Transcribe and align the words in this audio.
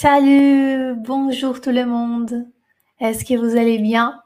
Salut, 0.00 0.94
bonjour 0.94 1.60
tout 1.60 1.72
le 1.72 1.84
monde. 1.84 2.46
Est-ce 3.00 3.24
que 3.24 3.36
vous 3.36 3.56
allez 3.56 3.78
bien? 3.78 4.16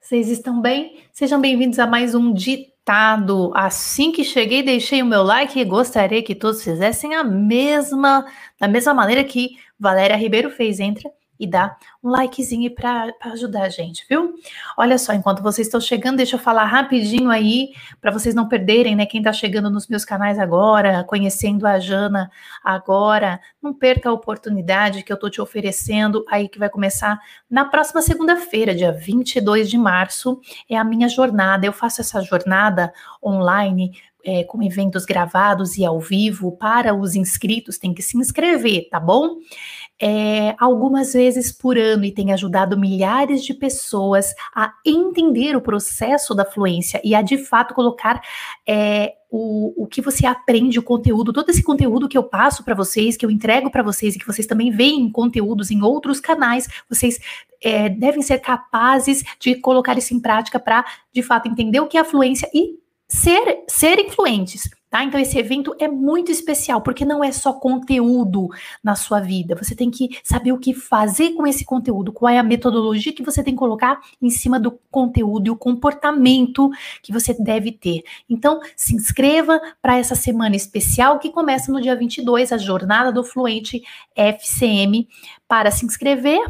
Vocês 0.00 0.30
estão 0.30 0.60
bem? 0.60 1.00
Sejam 1.12 1.40
bem-vindos 1.40 1.80
a 1.80 1.86
mais 1.88 2.14
um 2.14 2.32
ditado. 2.32 3.50
Assim 3.52 4.12
que 4.12 4.22
cheguei, 4.22 4.62
deixei 4.62 5.02
o 5.02 5.04
meu 5.04 5.24
like 5.24 5.58
e 5.58 5.64
gostaria 5.64 6.22
que 6.22 6.32
todos 6.32 6.62
fizessem 6.62 7.16
a 7.16 7.24
mesma, 7.24 8.24
da 8.60 8.68
mesma 8.68 8.94
maneira 8.94 9.24
que 9.24 9.56
Valéria 9.76 10.14
Ribeiro 10.14 10.48
fez. 10.48 10.78
Entra 10.78 11.10
e 11.38 11.46
dá 11.46 11.76
um 12.02 12.10
likezinho 12.10 12.74
para 12.74 13.12
ajudar 13.32 13.62
a 13.62 13.68
gente, 13.68 14.04
viu? 14.08 14.34
Olha 14.76 14.98
só, 14.98 15.12
enquanto 15.12 15.42
vocês 15.42 15.66
estão 15.66 15.80
chegando, 15.80 16.16
deixa 16.16 16.36
eu 16.36 16.40
falar 16.40 16.64
rapidinho 16.64 17.30
aí, 17.30 17.72
para 18.00 18.10
vocês 18.10 18.34
não 18.34 18.48
perderem, 18.48 18.96
né? 18.96 19.06
Quem 19.06 19.20
está 19.20 19.32
chegando 19.32 19.70
nos 19.70 19.86
meus 19.88 20.04
canais 20.04 20.38
agora, 20.38 21.04
conhecendo 21.04 21.66
a 21.66 21.78
Jana 21.78 22.30
agora, 22.62 23.40
não 23.62 23.74
perca 23.74 24.08
a 24.08 24.12
oportunidade 24.12 25.02
que 25.02 25.12
eu 25.12 25.16
estou 25.16 25.30
te 25.30 25.40
oferecendo 25.40 26.24
aí, 26.28 26.48
que 26.48 26.58
vai 26.58 26.68
começar 26.68 27.20
na 27.50 27.64
próxima 27.64 28.02
segunda-feira, 28.02 28.74
dia 28.74 28.92
22 28.92 29.68
de 29.68 29.78
março, 29.78 30.40
é 30.68 30.76
a 30.76 30.84
minha 30.84 31.08
jornada. 31.08 31.66
Eu 31.66 31.72
faço 31.72 32.00
essa 32.00 32.20
jornada 32.22 32.92
online 33.22 33.92
é, 34.26 34.42
com 34.42 34.60
eventos 34.60 35.04
gravados 35.04 35.78
e 35.78 35.84
ao 35.84 36.00
vivo 36.00 36.50
para 36.50 36.92
os 36.92 37.14
inscritos, 37.14 37.78
tem 37.78 37.94
que 37.94 38.02
se 38.02 38.18
inscrever, 38.18 38.88
tá 38.90 38.98
bom? 38.98 39.36
É, 40.00 40.54
algumas 40.58 41.14
vezes 41.14 41.50
por 41.50 41.78
ano 41.78 42.04
e 42.04 42.12
tem 42.12 42.30
ajudado 42.30 42.78
milhares 42.78 43.42
de 43.42 43.54
pessoas 43.54 44.34
a 44.54 44.74
entender 44.84 45.56
o 45.56 45.60
processo 45.60 46.34
da 46.34 46.44
fluência 46.44 47.00
e 47.02 47.14
a 47.14 47.22
de 47.22 47.38
fato 47.38 47.72
colocar 47.72 48.20
é, 48.68 49.14
o, 49.30 49.84
o 49.84 49.86
que 49.86 50.00
você 50.00 50.26
aprende, 50.26 50.78
o 50.78 50.82
conteúdo, 50.82 51.32
todo 51.32 51.50
esse 51.50 51.62
conteúdo 51.62 52.08
que 52.08 52.16
eu 52.16 52.22
passo 52.22 52.64
para 52.64 52.74
vocês, 52.74 53.16
que 53.16 53.24
eu 53.24 53.30
entrego 53.30 53.70
para 53.70 53.82
vocês 53.82 54.14
e 54.14 54.18
que 54.18 54.26
vocês 54.26 54.46
também 54.46 54.70
veem 54.70 55.10
conteúdos 55.10 55.70
em 55.70 55.82
outros 55.82 56.20
canais, 56.20 56.68
vocês 56.88 57.18
é, 57.62 57.88
devem 57.88 58.22
ser 58.22 58.38
capazes 58.38 59.24
de 59.40 59.54
colocar 59.56 59.96
isso 59.98 60.14
em 60.14 60.20
prática 60.20 60.58
para 60.58 60.84
de 61.12 61.22
fato 61.22 61.48
entender 61.48 61.80
o 61.80 61.86
que 61.86 61.96
é 61.96 62.00
a 62.00 62.04
fluência 62.04 62.48
e 62.54 62.78
ser, 63.08 63.64
ser 63.68 63.98
influentes, 63.98 64.68
tá? 64.90 65.04
Então 65.04 65.20
esse 65.20 65.38
evento 65.38 65.74
é 65.78 65.88
muito 65.88 66.30
especial, 66.30 66.80
porque 66.80 67.04
não 67.04 67.22
é 67.22 67.32
só 67.32 67.52
conteúdo 67.52 68.48
na 68.82 68.94
sua 68.94 69.20
vida. 69.20 69.54
Você 69.56 69.74
tem 69.74 69.90
que 69.90 70.18
saber 70.22 70.52
o 70.52 70.58
que 70.58 70.74
fazer 70.74 71.32
com 71.32 71.46
esse 71.46 71.64
conteúdo, 71.64 72.12
qual 72.12 72.32
é 72.32 72.38
a 72.38 72.42
metodologia 72.42 73.12
que 73.12 73.22
você 73.22 73.42
tem 73.42 73.54
que 73.54 73.58
colocar 73.58 74.00
em 74.20 74.30
cima 74.30 74.58
do 74.58 74.78
conteúdo 74.90 75.46
e 75.46 75.50
o 75.50 75.56
comportamento 75.56 76.70
que 77.02 77.12
você 77.12 77.34
deve 77.34 77.72
ter. 77.72 78.02
Então, 78.28 78.60
se 78.76 78.94
inscreva 78.94 79.60
para 79.80 79.98
essa 79.98 80.14
semana 80.14 80.56
especial 80.56 81.18
que 81.18 81.30
começa 81.30 81.72
no 81.72 81.80
dia 81.80 81.96
22, 81.96 82.52
a 82.52 82.58
jornada 82.58 83.12
do 83.12 83.24
Fluente 83.24 83.82
FCM. 84.14 85.08
Para 85.48 85.70
se 85.70 85.86
inscrever, 85.86 86.40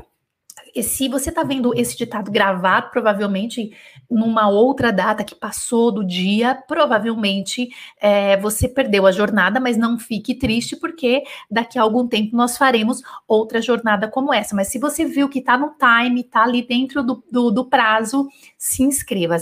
se 0.83 1.09
você 1.09 1.31
está 1.31 1.43
vendo 1.43 1.73
esse 1.79 1.97
ditado 1.97 2.31
gravado, 2.31 2.91
provavelmente 2.91 3.73
numa 4.11 4.49
outra 4.49 4.93
data 4.93 5.25
que 5.25 5.35
passou 5.35 5.91
do 5.91 6.05
dia, 6.05 6.55
provavelmente 6.69 7.69
é, 8.01 8.37
você 8.37 8.69
perdeu 8.69 9.07
a 9.07 9.13
jornada, 9.13 9.59
mas 9.59 9.77
não 9.77 9.99
fique 9.99 10.35
triste, 10.35 10.77
porque 10.77 11.23
daqui 11.51 11.79
a 11.79 11.83
algum 11.83 12.07
tempo 12.07 12.37
nós 12.37 12.57
faremos 12.57 13.03
outra 13.27 13.61
jornada 13.61 14.09
como 14.09 14.33
essa. 14.33 14.55
Mas 14.55 14.69
se 14.69 14.79
você 14.79 15.05
viu 15.05 15.29
que 15.29 15.39
está 15.39 15.57
no 15.57 15.75
time, 15.79 16.21
está 16.21 16.43
ali 16.43 16.67
dentro 16.67 17.03
do, 17.03 17.23
do, 17.31 17.51
do, 17.51 17.65
prazo, 17.65 18.29
se 18.57 18.83
inscreva. 18.83 19.37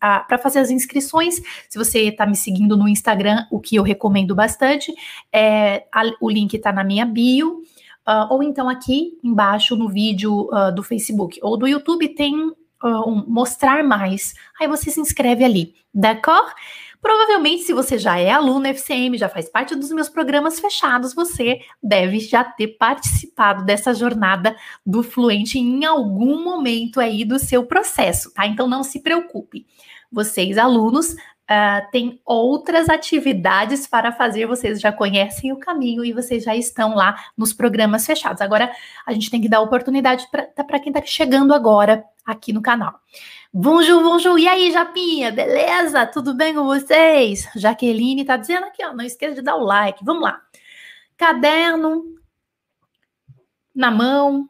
Para 0.00 0.38
fazer 0.38 0.58
as 0.58 0.70
inscrições, 0.70 1.36
se 1.68 1.78
você 1.78 2.08
está 2.08 2.26
me 2.26 2.36
seguindo 2.36 2.76
no 2.76 2.88
Instagram, 2.88 3.46
o 3.50 3.60
que 3.60 3.76
eu 3.76 3.82
recomendo 3.82 4.34
bastante, 4.34 4.92
é, 5.32 5.84
a, 5.92 6.02
o 6.20 6.30
link 6.30 6.54
está 6.54 6.72
na 6.72 6.84
minha 6.84 7.06
bio. 7.06 7.62
Uh, 8.10 8.26
ou 8.28 8.42
então 8.42 8.68
aqui 8.68 9.16
embaixo 9.22 9.76
no 9.76 9.88
vídeo 9.88 10.48
uh, 10.52 10.74
do 10.74 10.82
Facebook 10.82 11.38
ou 11.40 11.56
do 11.56 11.68
YouTube 11.68 12.08
tem 12.08 12.34
uh, 12.82 13.08
um 13.08 13.24
mostrar 13.28 13.84
mais. 13.84 14.34
Aí 14.60 14.66
você 14.66 14.90
se 14.90 14.98
inscreve 14.98 15.44
ali, 15.44 15.74
d'accord? 15.94 16.52
Provavelmente, 17.00 17.62
se 17.62 17.72
você 17.72 17.96
já 17.96 18.18
é 18.18 18.30
aluno 18.30 18.66
FCM, 18.66 19.16
já 19.16 19.28
faz 19.28 19.48
parte 19.48 19.76
dos 19.76 19.92
meus 19.92 20.08
programas 20.08 20.58
fechados, 20.58 21.14
você 21.14 21.60
deve 21.80 22.18
já 22.18 22.42
ter 22.42 22.76
participado 22.78 23.64
dessa 23.64 23.94
jornada 23.94 24.56
do 24.84 25.04
Fluente 25.04 25.58
em 25.58 25.84
algum 25.84 26.42
momento 26.42 26.98
aí 26.98 27.24
do 27.24 27.38
seu 27.38 27.64
processo, 27.64 28.34
tá? 28.34 28.44
Então 28.44 28.66
não 28.66 28.82
se 28.82 29.00
preocupe. 29.00 29.66
Vocês, 30.12 30.58
alunos, 30.58 31.14
Uh, 31.50 31.90
tem 31.90 32.20
outras 32.24 32.88
atividades 32.88 33.84
para 33.84 34.12
fazer, 34.12 34.46
vocês 34.46 34.80
já 34.80 34.92
conhecem 34.92 35.52
o 35.52 35.58
caminho 35.58 36.04
e 36.04 36.12
vocês 36.12 36.44
já 36.44 36.54
estão 36.54 36.94
lá 36.94 37.24
nos 37.36 37.52
programas 37.52 38.06
fechados. 38.06 38.40
Agora 38.40 38.70
a 39.04 39.12
gente 39.12 39.28
tem 39.32 39.40
que 39.40 39.48
dar 39.48 39.60
oportunidade 39.60 40.28
para 40.30 40.44
tá, 40.44 40.78
quem 40.78 40.92
está 40.92 41.04
chegando 41.04 41.52
agora 41.52 42.04
aqui 42.24 42.52
no 42.52 42.62
canal. 42.62 43.00
Bonjour, 43.52 44.00
bonjour. 44.00 44.38
E 44.38 44.46
aí, 44.46 44.70
Japinha, 44.70 45.32
beleza? 45.32 46.06
Tudo 46.06 46.34
bem 46.34 46.54
com 46.54 46.62
vocês? 46.62 47.48
Jaqueline 47.56 48.20
está 48.20 48.36
dizendo 48.36 48.66
aqui, 48.66 48.84
ó, 48.84 48.94
não 48.94 49.04
esqueça 49.04 49.34
de 49.34 49.42
dar 49.42 49.56
o 49.56 49.64
like. 49.64 50.04
Vamos 50.04 50.22
lá. 50.22 50.40
Caderno 51.16 52.04
na 53.74 53.90
mão, 53.90 54.48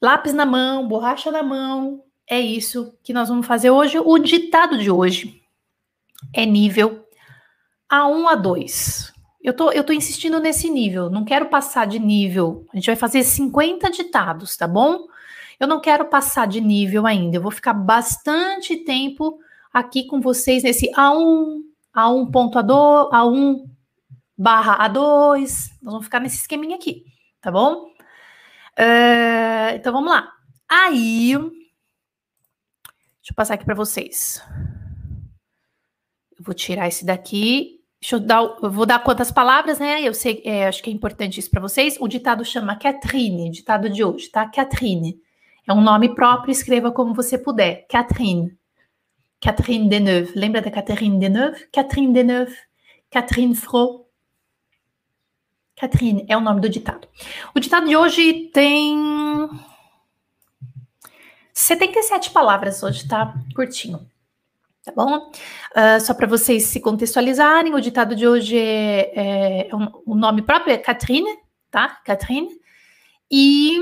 lápis 0.00 0.32
na 0.32 0.46
mão, 0.46 0.88
borracha 0.88 1.30
na 1.30 1.42
mão. 1.42 2.02
É 2.26 2.40
isso 2.40 2.96
que 3.02 3.12
nós 3.12 3.28
vamos 3.28 3.46
fazer 3.46 3.68
hoje. 3.68 3.98
O 3.98 4.16
ditado 4.16 4.78
de 4.78 4.90
hoje 4.90 5.39
é 6.34 6.44
nível 6.44 7.06
A1 7.90 8.26
a 8.26 8.34
2. 8.34 9.12
Eu 9.42 9.54
tô, 9.54 9.72
eu 9.72 9.82
tô 9.82 9.92
insistindo 9.92 10.38
nesse 10.38 10.68
nível, 10.68 11.08
não 11.08 11.24
quero 11.24 11.46
passar 11.46 11.86
de 11.86 11.98
nível. 11.98 12.66
A 12.72 12.76
gente 12.76 12.86
vai 12.86 12.96
fazer 12.96 13.22
50 13.22 13.90
ditados, 13.90 14.56
tá 14.56 14.68
bom? 14.68 15.06
Eu 15.58 15.66
não 15.66 15.80
quero 15.80 16.06
passar 16.06 16.46
de 16.46 16.60
nível 16.60 17.06
ainda. 17.06 17.36
Eu 17.36 17.42
vou 17.42 17.50
ficar 17.50 17.72
bastante 17.72 18.76
tempo 18.76 19.38
aqui 19.72 20.06
com 20.06 20.20
vocês 20.20 20.62
nesse 20.62 20.90
A1, 20.92 21.60
A1.A2, 21.94 23.10
A1 23.10 23.64
barra 24.36 24.88
A2. 24.88 25.70
Nós 25.82 25.92
vamos 25.92 26.04
ficar 26.04 26.20
nesse 26.20 26.36
esqueminha 26.36 26.76
aqui, 26.76 27.04
tá 27.40 27.50
bom? 27.50 27.90
Uh, 28.78 29.74
então 29.74 29.92
vamos 29.92 30.10
lá. 30.10 30.32
Aí, 30.68 31.32
deixa 31.32 31.52
eu 33.30 33.34
passar 33.34 33.54
aqui 33.54 33.64
para 33.64 33.74
vocês. 33.74 34.42
Vou 36.40 36.54
tirar 36.54 36.88
esse 36.88 37.04
daqui. 37.04 37.80
Deixa 38.00 38.16
eu 38.16 38.20
dar, 38.20 38.42
eu 38.62 38.70
vou 38.70 38.86
dar 38.86 38.98
quantas 39.00 39.30
palavras, 39.30 39.78
né? 39.78 40.00
Eu 40.00 40.14
sei, 40.14 40.40
é, 40.42 40.66
acho 40.66 40.82
que 40.82 40.88
é 40.88 40.92
importante 40.92 41.38
isso 41.38 41.50
para 41.50 41.60
vocês. 41.60 41.98
O 42.00 42.08
ditado 42.08 42.42
chama 42.46 42.74
Catherine, 42.74 43.50
ditado 43.50 43.90
de 43.90 44.02
hoje, 44.02 44.28
tá? 44.28 44.46
Catherine. 44.46 45.20
É 45.68 45.72
um 45.72 45.82
nome 45.82 46.14
próprio, 46.14 46.50
escreva 46.50 46.90
como 46.90 47.12
você 47.12 47.36
puder. 47.36 47.86
Catherine. 47.88 48.56
Catherine 49.38 49.86
Deneuve. 49.86 50.32
Lembra 50.34 50.62
da 50.62 50.70
Catherine 50.70 51.18
Deneuve? 51.18 51.66
Catherine 51.70 52.12
Deneuve. 52.12 52.56
Catherine 53.10 53.54
Fro. 53.54 54.06
Catherine 55.76 56.24
é 56.26 56.36
o 56.36 56.40
nome 56.40 56.62
do 56.62 56.70
ditado. 56.70 57.06
O 57.54 57.60
ditado 57.60 57.86
de 57.86 57.96
hoje 57.96 58.50
tem 58.54 58.98
77 61.52 62.30
palavras 62.30 62.82
hoje, 62.82 63.06
tá? 63.06 63.34
Curtinho 63.54 64.08
tá 64.84 64.92
bom? 64.92 65.30
Uh, 65.72 66.00
só 66.00 66.14
para 66.14 66.26
vocês 66.26 66.64
se 66.64 66.80
contextualizarem, 66.80 67.74
o 67.74 67.80
ditado 67.80 68.14
de 68.16 68.26
hoje 68.26 68.58
é, 68.58 69.12
é, 69.14 69.68
é 69.68 69.76
um, 69.76 69.90
o 70.06 70.14
nome 70.14 70.42
próprio 70.42 70.72
é 70.72 70.78
Catherine, 70.78 71.38
tá? 71.70 72.00
Catherine. 72.04 72.48
E 73.30 73.78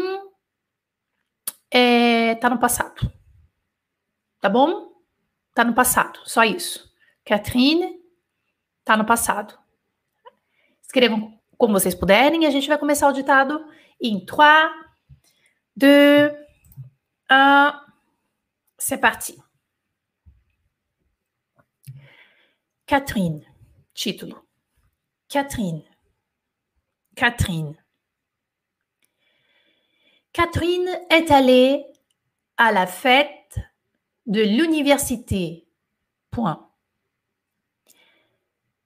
é, 1.70 2.34
tá 2.36 2.50
no 2.50 2.58
passado. 2.58 3.12
Tá 4.40 4.48
bom? 4.48 4.92
Tá 5.54 5.64
no 5.64 5.74
passado, 5.74 6.20
só 6.24 6.44
isso. 6.44 6.88
Catherine 7.24 7.98
tá 8.84 8.96
no 8.96 9.04
passado. 9.04 9.58
Escrevam 10.82 11.38
como 11.56 11.72
vocês 11.72 11.94
puderem 11.94 12.44
e 12.44 12.46
a 12.46 12.50
gente 12.50 12.68
vai 12.68 12.78
começar 12.78 13.08
o 13.08 13.12
ditado 13.12 13.64
em 14.00 14.24
3, 14.24 14.70
2, 15.76 16.32
1. 17.30 17.88
C'est 18.78 19.00
parti. 19.00 19.36
Catherine. 22.88 23.44
Título. 23.92 24.48
Catherine. 25.28 25.82
Catherine. 27.14 27.76
Catherine 30.32 30.88
est 31.10 31.30
allée 31.30 31.84
à 32.56 32.72
la 32.72 32.86
fête 32.86 33.58
de 34.24 34.40
l'université. 34.40 35.68
Point. 36.30 36.70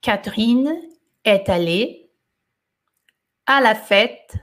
Catherine 0.01 0.77
est 1.23 1.47
allée 1.47 2.11
à 3.45 3.61
la 3.61 3.73
fête 3.73 4.35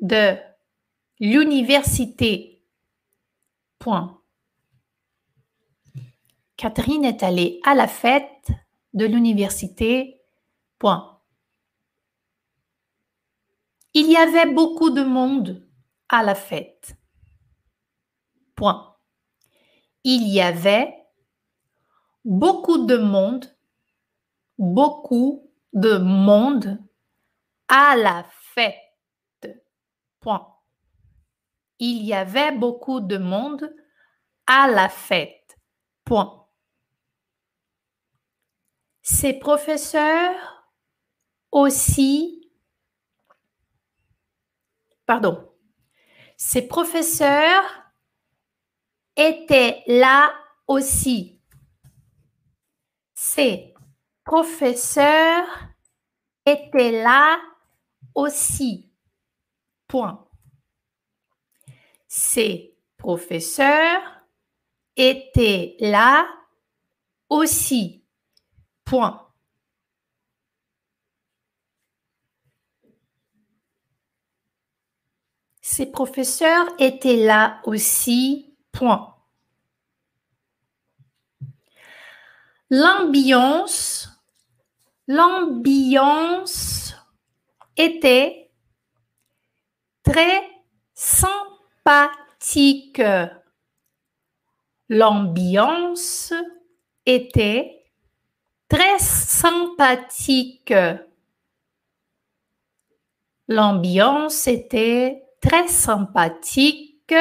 de 0.00 0.36
l'université. 1.18 2.62
Point. 3.78 4.20
Catherine 6.56 7.04
est 7.04 7.22
allée 7.22 7.60
à 7.64 7.74
la 7.74 7.86
fête 7.86 8.50
de 8.94 9.04
l'université. 9.04 10.22
Point. 10.78 11.20
Il 13.92 14.10
y 14.10 14.16
avait 14.16 14.52
beaucoup 14.52 14.90
de 14.90 15.02
monde 15.02 15.66
à 16.08 16.22
la 16.22 16.34
fête. 16.34 16.96
Point. 18.54 18.96
Il 20.04 20.28
y 20.28 20.40
avait 20.40 20.94
beaucoup 22.24 22.86
de 22.86 22.96
monde, 22.96 23.46
beaucoup 24.58 25.50
de 25.72 25.98
monde 25.98 26.78
à 27.68 27.96
la 27.96 28.24
fête. 28.54 28.74
Point. 30.20 30.54
Il 31.78 32.02
y 32.04 32.14
avait 32.14 32.52
beaucoup 32.52 33.00
de 33.00 33.18
monde 33.18 33.74
à 34.46 34.68
la 34.68 34.88
fête. 34.88 35.58
Point. 36.04 36.45
Ses 39.08 39.34
professeurs 39.34 40.66
aussi, 41.52 42.50
pardon, 45.06 45.54
ses 46.36 46.66
professeurs 46.66 47.62
étaient 49.14 49.84
là 49.86 50.34
aussi. 50.66 51.40
Ses 53.14 53.74
professeurs 54.24 55.46
étaient 56.44 57.00
là 57.00 57.40
aussi. 58.12 58.90
Point. 59.86 60.28
Ses 62.08 62.76
professeurs 62.96 64.02
étaient 64.96 65.76
là 65.78 66.26
aussi. 67.28 68.02
Point. 68.86 69.26
Ses 75.60 75.86
professeurs 75.86 76.68
étaient 76.78 77.16
là 77.16 77.60
aussi. 77.64 78.54
Point. 78.70 79.16
L'ambiance, 82.70 84.08
l'ambiance 85.08 86.94
était 87.76 88.52
très 90.04 90.48
sympathique. 90.94 92.22
L'ambiance 94.88 96.32
était 97.04 97.75
très 98.68 98.98
sympathique. 98.98 100.74
L'ambiance 103.48 104.48
était 104.48 105.22
très 105.40 105.68
sympathique 105.68 107.14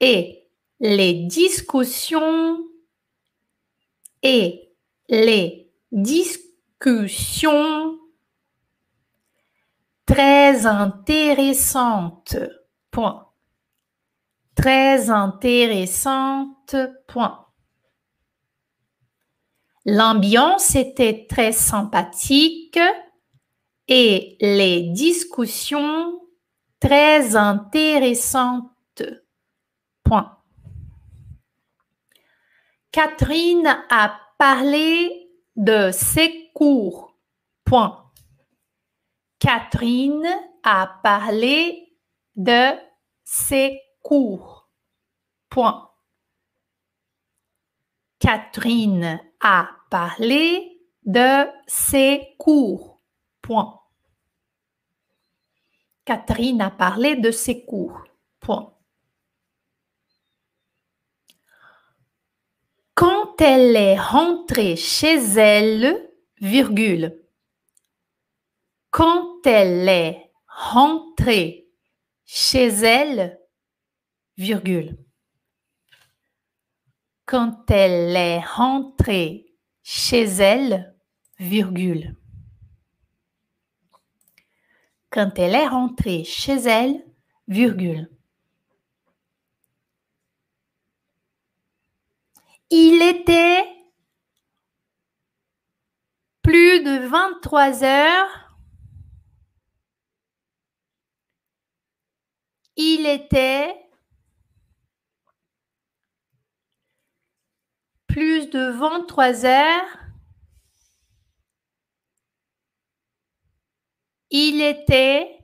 et 0.00 0.48
les 0.80 1.14
discussions 1.26 2.64
et 4.22 4.74
les 5.08 5.70
discussions 5.92 6.48
très 10.06 10.66
intéressantes. 10.66 12.36
Point. 12.90 13.28
Très 14.54 15.10
intéressantes. 15.10 16.76
Point. 17.06 17.47
L'ambiance 19.90 20.74
était 20.74 21.26
très 21.26 21.50
sympathique 21.50 22.78
et 23.88 24.36
les 24.38 24.82
discussions 24.82 26.20
très 26.78 27.36
intéressantes. 27.36 29.02
Point. 30.04 30.36
Catherine 32.92 33.82
a 33.88 34.20
parlé 34.36 35.30
de 35.56 35.88
ses 35.90 36.50
cours. 36.52 37.16
Point. 37.64 38.12
Catherine 39.38 40.28
a 40.64 41.00
parlé 41.02 41.96
de 42.36 42.76
ses 43.24 43.80
cours. 44.02 44.68
Point. 45.48 45.88
Catherine 48.18 49.18
a 49.40 49.70
parlé 49.90 50.80
de 51.04 51.46
ses 51.66 52.34
cours. 52.38 53.00
Point. 53.42 53.80
Catherine 56.04 56.60
a 56.60 56.70
parlé 56.70 57.16
de 57.16 57.30
ses 57.30 57.64
cours. 57.64 58.02
Point. 58.40 58.74
Quand 62.94 63.40
elle 63.40 63.76
est 63.76 63.98
rentrée 63.98 64.76
chez 64.76 65.14
elle, 65.36 66.10
virgule. 66.40 67.22
Quand 68.90 69.46
elle 69.46 69.88
est 69.88 70.32
rentrée 70.46 71.68
chez 72.24 72.66
elle, 72.66 73.38
virgule. 74.36 74.98
Quand 77.28 77.70
elle 77.70 78.16
est 78.16 78.40
rentrée 78.40 79.54
chez 79.82 80.22
elle, 80.22 80.96
virgule. 81.38 82.16
Quand 85.10 85.38
elle 85.38 85.54
est 85.54 85.68
rentrée 85.68 86.24
chez 86.24 86.54
elle, 86.54 87.04
virgule. 87.46 88.10
Il 92.70 93.02
était 93.02 93.62
plus 96.40 96.82
de 96.82 97.06
23 97.08 97.84
heures. 97.84 98.56
Il 102.76 103.04
était 103.04 103.87
de 108.50 108.70
23 108.70 109.44
heures. 109.44 109.98
Il 114.30 114.60
était 114.60 115.38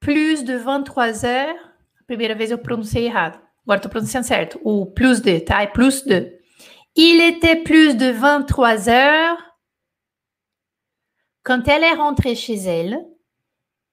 plus 0.00 0.44
de 0.44 0.56
23 0.56 1.24
heures. 1.24 1.56
Primeira 2.06 2.34
vez 2.34 2.50
eu 2.50 2.58
pronunciei 2.58 3.06
errado. 3.06 3.40
Agora 3.62 3.78
estou 3.78 3.90
pronunciando 3.90 4.26
certo. 4.26 4.60
O 4.62 4.86
plus 4.86 5.20
de? 5.20 5.44
É 5.48 5.66
plus 5.66 6.04
de. 6.04 6.38
Il 6.94 7.20
était 7.20 7.56
plus 7.56 7.96
de 7.96 8.10
23 8.10 8.88
heures 8.88 9.46
quand 11.46 11.68
elle 11.68 11.84
est 11.84 11.94
rentrée 11.94 12.34
chez 12.34 12.56
elle, 12.56 13.06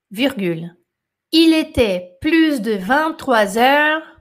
virgule. 0.09 0.75
Il 1.31 1.53
était 1.53 2.17
plus 2.19 2.61
de 2.61 2.73
23 2.73 3.57
heures. 3.57 4.12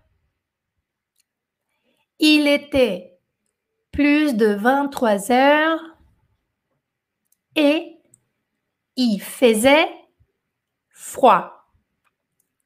Il 2.19 2.47
était 2.47 3.19
plus 3.90 4.35
de 4.35 4.47
23 4.47 5.31
heures 5.31 5.81
et 7.57 7.99
il 8.97 9.21
faisait 9.21 9.88
froid. 10.88 11.66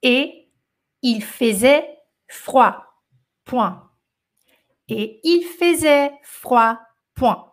Et 0.03 0.49
il 1.03 1.23
faisait 1.23 1.99
froid. 2.29 2.85
Point. 3.45 3.91
Et 4.89 5.21
il 5.25 5.45
faisait 5.45 6.13
froid. 6.23 6.79
Point. 7.15 7.53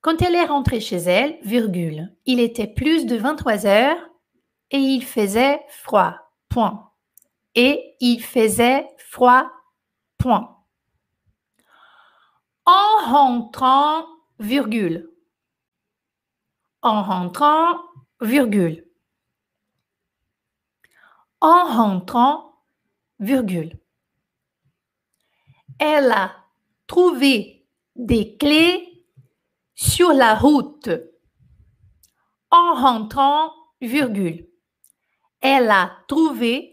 Quand 0.00 0.22
elle 0.22 0.34
est 0.34 0.44
rentrée 0.44 0.80
chez 0.80 0.96
elle, 0.96 1.38
virgule, 1.42 2.14
il 2.24 2.40
était 2.40 2.66
plus 2.66 3.04
de 3.04 3.16
23 3.16 3.66
heures 3.66 4.10
et 4.70 4.78
il 4.78 5.04
faisait 5.04 5.60
froid. 5.68 6.14
Point. 6.48 6.89
Et 7.54 7.96
il 8.00 8.22
faisait 8.22 8.86
froid. 8.98 9.50
Point. 10.18 10.56
En 12.66 13.10
rentrant, 13.10 14.06
virgule. 14.38 15.10
En 16.82 17.02
rentrant, 17.02 17.80
virgule 18.20 18.90
en 21.40 21.64
rentrant, 21.64 22.62
virgule. 23.18 23.78
Elle 25.78 26.10
a 26.12 26.36
trouvé 26.86 27.66
des 27.96 28.36
clés 28.36 29.06
sur 29.74 30.12
la 30.12 30.34
route. 30.34 30.90
En 32.50 32.74
rentrant, 32.74 33.52
virgule. 33.80 34.46
Elle 35.40 35.70
a 35.70 35.96
trouvé 36.08 36.69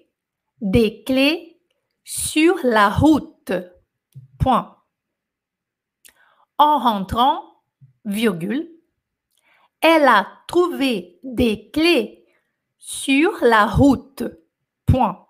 des 0.61 1.03
clés 1.03 1.59
sur 2.03 2.55
la 2.63 2.89
route. 2.89 3.51
Point. 4.39 4.77
En 6.57 6.79
rentrant, 6.79 7.43
virgule, 8.05 8.71
elle 9.81 10.07
a 10.07 10.27
trouvé 10.47 11.19
des 11.23 11.69
clés 11.71 12.25
sur 12.77 13.31
la 13.41 13.65
route. 13.65 14.23
Point. 14.85 15.27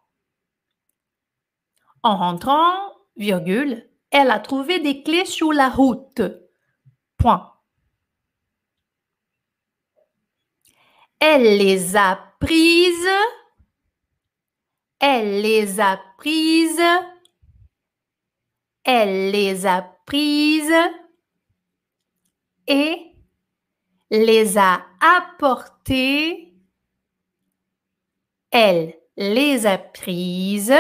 En 2.04 2.18
rentrant, 2.18 2.74
virgule, 3.16 3.90
elle 4.12 4.32
a 4.32 4.40
trouvé 4.40 4.80
des 4.80 5.04
clés 5.04 5.26
sur 5.26 5.52
la 5.52 5.70
route. 5.70 6.22
Point. 7.18 7.54
Elle 11.20 11.58
les 11.58 11.98
a 11.98 12.20
prises. 12.40 13.10
Elle 15.00 15.42
les 15.42 15.80
a 15.80 16.02
prises. 16.18 16.82
Elle 18.84 19.32
les 19.32 19.66
a 19.66 19.82
prises 20.06 20.74
et 22.68 23.16
les 24.10 24.58
a 24.58 24.86
apportées. 25.00 26.54
Elle 28.50 28.98
les 29.18 29.66
a 29.66 29.78
prises 29.78 30.74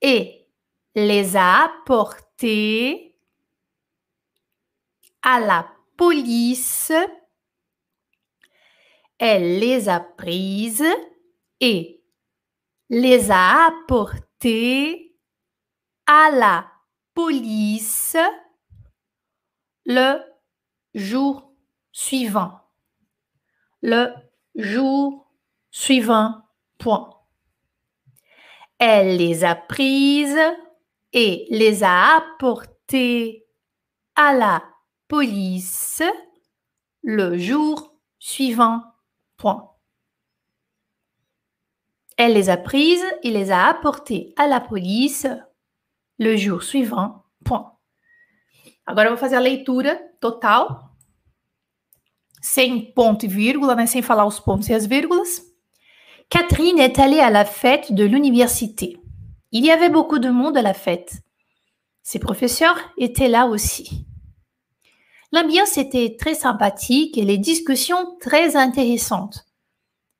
et 0.00 0.48
les 0.94 1.36
a 1.36 1.64
apportées 1.64 3.16
à 5.22 5.40
la 5.40 5.68
police. 5.96 6.92
Elle 9.18 9.58
les 9.58 9.88
a 9.88 10.00
prises 10.00 10.84
et 11.60 12.03
les 12.90 13.30
a 13.30 13.66
apportées 13.66 15.16
à 16.06 16.30
la 16.30 16.70
police 17.14 18.16
le 19.86 20.20
jour 20.94 21.52
suivant. 21.92 22.60
Le 23.82 24.12
jour 24.54 25.30
suivant. 25.70 26.40
Point. 26.78 27.10
Elle 28.78 29.16
les 29.16 29.44
a 29.44 29.54
prises 29.54 30.38
et 31.12 31.46
les 31.50 31.82
a 31.82 32.16
apportées 32.16 33.46
à 34.16 34.34
la 34.34 34.62
police 35.08 36.02
le 37.02 37.38
jour 37.38 37.96
suivant. 38.18 38.82
Point. 39.36 39.73
Elle 42.16 42.34
les 42.34 42.48
a 42.48 42.56
prises 42.56 43.04
et 43.22 43.30
les 43.30 43.50
a 43.50 43.66
apportées 43.66 44.32
à 44.36 44.46
la 44.46 44.60
police 44.60 45.26
le 46.18 46.36
jour 46.36 46.62
suivant. 46.62 47.24
Point. 47.44 47.74
Agora 48.86 49.06
eu 49.06 49.10
vou 49.10 49.16
fazer 49.16 49.36
a 49.36 49.40
leitura 49.40 49.98
total, 50.20 50.90
sem 52.40 52.92
ponto 52.92 53.24
e 53.24 53.28
vírgula, 53.28 53.74
né, 53.74 53.86
sem 53.86 54.02
falar 54.02 54.26
os 54.26 54.38
pontos 54.38 54.68
e 54.68 54.74
as 54.74 54.86
vírgulas. 54.86 55.42
Catherine 56.28 56.78
est 56.78 56.98
allée 56.98 57.20
à 57.20 57.30
la 57.30 57.44
fête 57.44 57.92
de 57.92 58.04
l'université. 58.04 58.98
Il 59.52 59.64
y 59.64 59.70
avait 59.70 59.88
beaucoup 59.88 60.18
de 60.18 60.28
monde 60.30 60.56
à 60.56 60.62
la 60.62 60.74
fête. 60.74 61.14
Ses 62.02 62.18
professeurs 62.18 62.78
étaient 62.98 63.28
là 63.28 63.46
aussi. 63.46 64.06
L'ambiance 65.32 65.78
était 65.78 66.16
très 66.18 66.34
sympathique 66.34 67.16
et 67.16 67.24
les 67.24 67.38
discussions 67.38 68.16
très 68.20 68.56
intéressantes. 68.56 69.46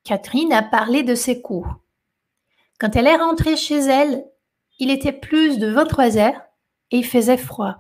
Catherine 0.03 0.53
a 0.53 0.63
parlé 0.63 1.03
de 1.03 1.15
ses 1.15 1.43
cours. 1.43 1.69
Quand 2.85 2.97
elle 2.97 3.07
est 3.07 3.17
rentrée 3.17 3.57
chez 3.57 3.79
elle, 3.79 4.27
il 4.79 4.91
était 4.91 5.15
plus 5.15 5.59
de 5.59 5.69
23 5.69 6.19
heures 6.19 6.43
et 6.91 6.99
il 6.99 7.07
faisait 7.07 7.39
froid. 7.39 7.77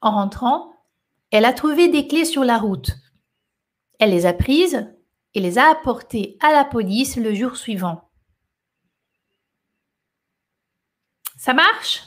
En 0.00 0.12
rentrant, 0.12 0.70
elle 1.32 1.44
a 1.44 1.52
trouvé 1.52 1.88
des 1.88 2.06
clés 2.06 2.24
sur 2.24 2.44
la 2.44 2.56
route. 2.56 2.92
Elle 3.98 4.10
les 4.10 4.24
a 4.24 4.32
prises 4.32 4.88
et 5.34 5.40
les 5.40 5.58
a 5.58 5.70
apportées 5.70 6.38
à 6.38 6.52
la 6.52 6.64
police 6.64 7.16
le 7.16 7.34
jour 7.34 7.56
suivant. 7.56 8.08
Ça 11.36 11.52
marche? 11.52 12.04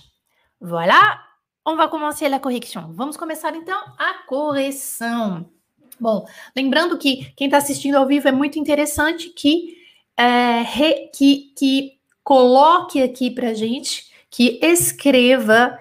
Voilà, 0.62 1.20
on 1.65 1.75
va 1.75 1.89
commencer 1.89 2.29
la 2.29 2.39
correção. 2.39 2.94
Vamos 2.94 3.18
começar 3.18 3.53
então 3.58 3.77
a 3.98 4.25
correção. 4.25 5.51
Bom, 6.00 6.25
lembrando 6.56 6.98
que 6.98 7.34
quem 7.36 7.48
está 7.48 7.58
assistindo 7.58 7.96
ao 7.96 8.08
vivo 8.08 8.29
é 8.29 8.32
muito 8.32 8.58
interessante 8.58 9.32
que, 9.32 9.78
é, 10.19 10.61
re, 10.61 11.09
que, 11.15 11.53
que 11.57 11.93
coloque 12.23 13.01
aqui 13.01 13.31
para 13.31 13.53
gente, 13.53 14.11
que 14.29 14.59
escreva 14.61 15.79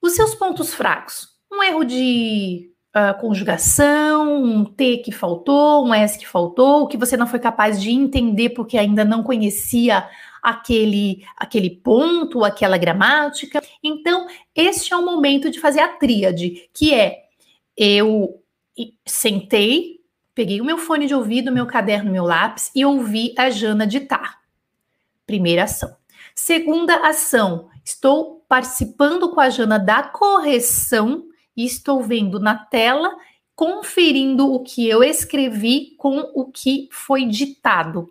os 0.00 0.14
seus 0.14 0.34
pontos 0.34 0.74
fracos 0.74 1.36
um 1.56 1.62
erro 1.62 1.84
de 1.84 2.70
uh, 2.94 3.18
conjugação, 3.20 4.44
um 4.44 4.64
T 4.64 4.98
que 4.98 5.10
faltou, 5.10 5.86
um 5.86 5.94
S 5.94 6.18
que 6.18 6.26
faltou, 6.26 6.86
que 6.86 6.96
você 6.96 7.16
não 7.16 7.26
foi 7.26 7.38
capaz 7.38 7.80
de 7.80 7.90
entender 7.90 8.50
porque 8.50 8.76
ainda 8.76 9.04
não 9.04 9.22
conhecia 9.22 10.08
aquele, 10.42 11.24
aquele 11.36 11.70
ponto, 11.70 12.44
aquela 12.44 12.76
gramática. 12.76 13.62
Então, 13.82 14.26
este 14.54 14.92
é 14.92 14.96
o 14.96 15.04
momento 15.04 15.50
de 15.50 15.58
fazer 15.58 15.80
a 15.80 15.88
tríade, 15.88 16.68
que 16.72 16.94
é 16.94 17.24
eu 17.76 18.42
sentei, 19.06 19.95
peguei 20.36 20.60
o 20.60 20.64
meu 20.66 20.76
fone 20.76 21.06
de 21.06 21.14
ouvido, 21.14 21.50
meu 21.50 21.64
caderno, 21.64 22.12
meu 22.12 22.22
lápis 22.22 22.70
e 22.74 22.84
ouvi 22.84 23.34
a 23.38 23.48
Jana 23.48 23.86
ditar. 23.86 24.38
Primeira 25.26 25.64
ação. 25.64 25.96
Segunda 26.34 27.08
ação, 27.08 27.70
estou 27.82 28.44
participando 28.46 29.30
com 29.30 29.40
a 29.40 29.48
Jana 29.48 29.78
da 29.78 30.02
correção 30.02 31.24
e 31.56 31.64
estou 31.64 32.02
vendo 32.02 32.38
na 32.38 32.54
tela, 32.54 33.16
conferindo 33.54 34.52
o 34.52 34.62
que 34.62 34.86
eu 34.86 35.02
escrevi 35.02 35.94
com 35.96 36.30
o 36.34 36.44
que 36.44 36.86
foi 36.92 37.24
ditado. 37.24 38.10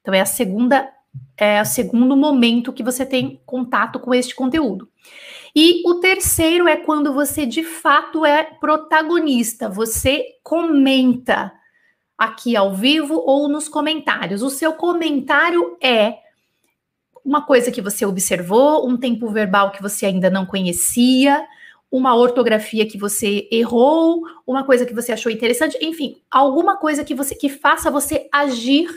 Então 0.00 0.14
é 0.14 0.20
a 0.20 0.26
segunda 0.26 0.88
é 1.36 1.60
o 1.60 1.64
segundo 1.64 2.16
momento 2.16 2.72
que 2.72 2.82
você 2.82 3.04
tem 3.04 3.40
contato 3.44 3.98
com 3.98 4.14
este 4.14 4.34
conteúdo. 4.34 4.88
E 5.54 5.82
o 5.88 5.96
terceiro 5.96 6.68
é 6.68 6.76
quando 6.76 7.12
você 7.12 7.46
de 7.46 7.64
fato 7.64 8.24
é 8.24 8.44
protagonista, 8.44 9.68
você 9.68 10.24
comenta 10.42 11.52
aqui 12.16 12.56
ao 12.56 12.74
vivo 12.74 13.14
ou 13.14 13.48
nos 13.48 13.68
comentários. 13.68 14.42
O 14.42 14.50
seu 14.50 14.72
comentário 14.72 15.76
é 15.82 16.18
uma 17.24 17.42
coisa 17.42 17.70
que 17.70 17.80
você 17.80 18.04
observou, 18.04 18.86
um 18.86 18.96
tempo 18.96 19.28
verbal 19.28 19.70
que 19.70 19.82
você 19.82 20.06
ainda 20.06 20.28
não 20.28 20.44
conhecia, 20.44 21.46
uma 21.90 22.14
ortografia 22.14 22.86
que 22.86 22.98
você 22.98 23.48
errou, 23.50 24.22
uma 24.46 24.64
coisa 24.64 24.84
que 24.84 24.92
você 24.92 25.12
achou 25.12 25.30
interessante, 25.32 25.78
enfim, 25.80 26.16
alguma 26.30 26.76
coisa 26.76 27.04
que 27.04 27.14
você 27.14 27.34
que 27.34 27.48
faça 27.48 27.90
você 27.90 28.28
agir 28.32 28.88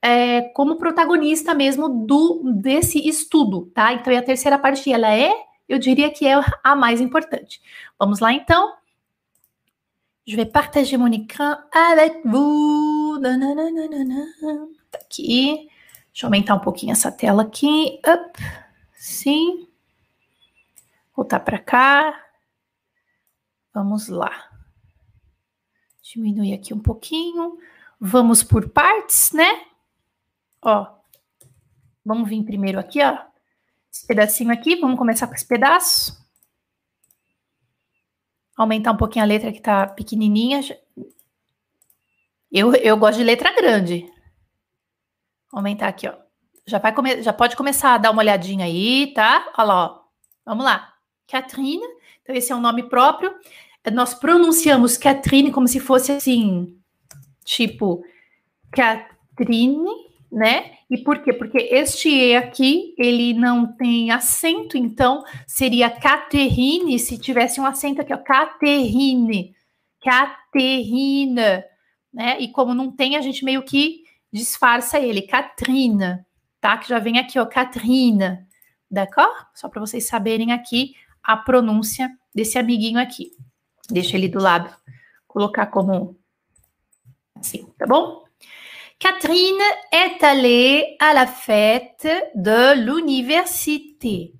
é, 0.00 0.42
como 0.52 0.76
protagonista 0.76 1.54
mesmo 1.54 1.88
do 1.88 2.42
desse 2.56 3.08
estudo, 3.08 3.70
tá? 3.74 3.94
Então, 3.94 4.14
a 4.14 4.22
terceira 4.22 4.58
parte 4.58 4.92
ela 4.92 5.10
é, 5.10 5.32
eu 5.66 5.78
diria 5.78 6.10
que 6.10 6.26
é 6.26 6.34
a 6.62 6.76
mais 6.76 7.00
importante. 7.00 7.60
Vamos 7.98 8.20
lá 8.20 8.32
então. 8.32 8.74
Je 10.26 10.36
vais 10.36 10.46
partager 10.46 10.96
mon 10.96 11.12
écran 11.12 11.58
avec 11.70 12.22
vous. 12.24 13.20
Tá 14.90 14.98
aqui. 15.02 15.68
Deixa 16.06 16.24
eu 16.24 16.28
aumentar 16.28 16.54
um 16.54 16.60
pouquinho 16.60 16.92
essa 16.92 17.12
tela 17.12 17.42
aqui. 17.42 18.00
Up. 18.06 18.38
Sim. 18.94 19.68
Voltar 21.14 21.40
para 21.40 21.58
cá. 21.58 22.24
Vamos 23.74 24.08
lá. 24.08 24.32
Diminuir 26.02 26.54
aqui 26.54 26.72
um 26.72 26.80
pouquinho. 26.80 27.58
Vamos 28.00 28.42
por 28.42 28.70
partes, 28.70 29.32
né? 29.32 29.66
Ó. 30.62 30.86
Vamos 32.04 32.28
vir 32.28 32.44
primeiro 32.44 32.78
aqui, 32.78 33.02
ó. 33.02 33.18
Esse 33.92 34.06
pedacinho 34.06 34.52
aqui. 34.52 34.76
Vamos 34.76 34.98
começar 34.98 35.26
com 35.26 35.34
esse 35.34 35.46
pedaço. 35.46 36.23
Aumentar 38.56 38.92
um 38.92 38.96
pouquinho 38.96 39.24
a 39.24 39.28
letra 39.28 39.52
que 39.52 39.60
tá 39.60 39.86
pequenininha. 39.86 40.60
Eu, 42.50 42.74
eu 42.76 42.96
gosto 42.96 43.18
de 43.18 43.24
letra 43.24 43.54
grande. 43.54 44.06
Aumentar 45.52 45.88
aqui, 45.88 46.08
ó. 46.08 46.14
Já, 46.66 46.78
vai 46.78 46.94
come... 46.94 47.22
já 47.22 47.32
pode 47.32 47.56
começar 47.56 47.94
a 47.94 47.98
dar 47.98 48.10
uma 48.10 48.22
olhadinha 48.22 48.64
aí, 48.64 49.12
tá? 49.14 49.52
Olha 49.58 49.66
lá, 49.66 49.86
ó. 49.86 50.00
Vamos 50.44 50.64
lá. 50.64 50.94
Catherine. 51.26 51.82
Então, 52.22 52.34
esse 52.34 52.52
é 52.52 52.56
um 52.56 52.60
nome 52.60 52.84
próprio 52.88 53.34
nós 53.90 54.14
pronunciamos 54.14 54.96
Catherine 54.96 55.50
como 55.50 55.68
se 55.68 55.80
fosse 55.80 56.12
assim, 56.12 56.76
tipo, 57.44 58.04
Catherine, 58.70 59.84
né? 60.34 60.72
E 60.90 60.98
por 60.98 61.22
quê? 61.22 61.32
Porque 61.32 61.58
este 61.58 62.08
E 62.08 62.34
aqui, 62.34 62.92
ele 62.98 63.32
não 63.32 63.72
tem 63.76 64.10
acento, 64.10 64.76
então 64.76 65.22
seria 65.46 65.88
Catherine 65.88 66.98
se 66.98 67.16
tivesse 67.16 67.60
um 67.60 67.64
acento 67.64 68.00
aqui, 68.00 68.12
ó, 68.12 68.18
Catherine, 68.18 69.54
Catherine, 70.02 71.36
né? 72.12 72.40
E 72.40 72.48
como 72.48 72.74
não 72.74 72.90
tem, 72.90 73.14
a 73.16 73.20
gente 73.20 73.44
meio 73.44 73.62
que 73.62 74.02
disfarça 74.32 74.98
ele, 74.98 75.22
Katrina, 75.22 76.26
tá? 76.60 76.76
Que 76.78 76.88
já 76.88 76.98
vem 76.98 77.20
aqui, 77.20 77.38
ó, 77.38 77.46
Katrina, 77.46 78.44
d'accord? 78.90 79.46
Só 79.54 79.68
para 79.68 79.80
vocês 79.80 80.08
saberem 80.08 80.50
aqui 80.50 80.94
a 81.22 81.36
pronúncia 81.36 82.10
desse 82.34 82.58
amiguinho 82.58 82.98
aqui. 82.98 83.30
Deixa 83.88 84.16
ele 84.16 84.28
do 84.28 84.40
lado 84.40 84.74
colocar 85.28 85.66
como 85.66 86.18
assim, 87.36 87.66
tá 87.78 87.86
bom? 87.86 88.23
Catherine 88.98 89.60
est 89.92 90.22
allée 90.22 90.96
à 90.98 91.12
la 91.12 91.26
fête 91.26 92.08
de 92.34 92.84
l'université. 92.84 94.32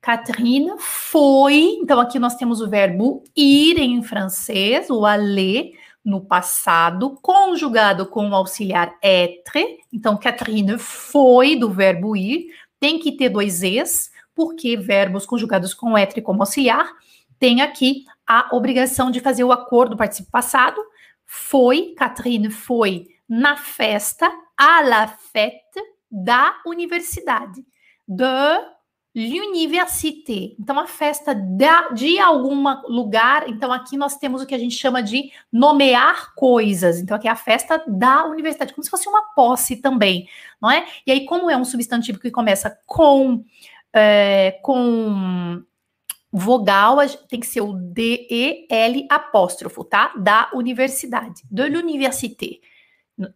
Catherine 0.00 0.72
foi, 0.78 1.78
então 1.80 2.00
aqui 2.00 2.18
nós 2.18 2.34
temos 2.34 2.60
o 2.60 2.68
verbo 2.68 3.22
ir 3.36 3.78
em 3.78 4.02
francês, 4.02 4.90
o 4.90 5.06
aller, 5.06 5.72
no 6.04 6.20
passado, 6.20 7.16
conjugado 7.22 8.06
com 8.06 8.28
o 8.28 8.34
auxiliar 8.34 8.92
être. 9.00 9.78
Então, 9.92 10.16
Catherine 10.16 10.76
foi 10.76 11.54
do 11.54 11.70
verbo 11.70 12.16
ir, 12.16 12.48
tem 12.80 12.98
que 12.98 13.12
ter 13.12 13.28
dois 13.28 13.62
es, 13.62 14.10
porque 14.34 14.76
verbos 14.76 15.24
conjugados 15.24 15.72
com 15.72 15.96
être 15.96 16.20
como 16.20 16.42
auxiliar 16.42 16.90
tem 17.38 17.60
aqui 17.60 18.04
a 18.26 18.48
obrigação 18.52 19.10
de 19.10 19.20
fazer 19.20 19.44
o 19.44 19.52
acordo 19.52 19.96
participo 19.96 20.30
passado. 20.30 20.80
Foi, 21.26 21.94
Catherine 21.96 22.50
foi 22.50 23.11
na 23.32 23.56
festa, 23.56 24.30
à 24.58 24.82
la 24.82 25.08
fête 25.08 25.80
da 26.10 26.54
universidade. 26.66 27.64
De 28.06 28.26
l'université. 29.14 30.54
Então, 30.60 30.78
a 30.78 30.86
festa 30.86 31.34
da, 31.34 31.88
de 31.88 32.18
algum 32.18 32.62
lugar. 32.88 33.48
Então, 33.48 33.72
aqui 33.72 33.96
nós 33.96 34.16
temos 34.18 34.42
o 34.42 34.46
que 34.46 34.54
a 34.54 34.58
gente 34.58 34.74
chama 34.74 35.02
de 35.02 35.32
nomear 35.50 36.34
coisas. 36.34 36.98
Então, 37.00 37.16
aqui 37.16 37.26
é 37.26 37.30
a 37.30 37.36
festa 37.36 37.82
da 37.86 38.26
universidade, 38.26 38.74
como 38.74 38.84
se 38.84 38.90
fosse 38.90 39.08
uma 39.08 39.22
posse 39.34 39.76
também, 39.76 40.28
não 40.60 40.70
é? 40.70 40.86
E 41.06 41.12
aí, 41.12 41.24
como 41.24 41.50
é 41.50 41.56
um 41.56 41.64
substantivo 41.64 42.18
que 42.18 42.30
começa 42.30 42.78
com, 42.84 43.42
é, 43.94 44.58
com 44.62 45.62
vogal, 46.30 46.98
tem 47.30 47.40
que 47.40 47.46
ser 47.46 47.62
o 47.62 47.72
D-E-L 47.72 49.06
apóstrofo, 49.08 49.84
tá? 49.84 50.12
Da 50.18 50.50
universidade, 50.52 51.42
de 51.50 51.68
l'université. 51.70 52.60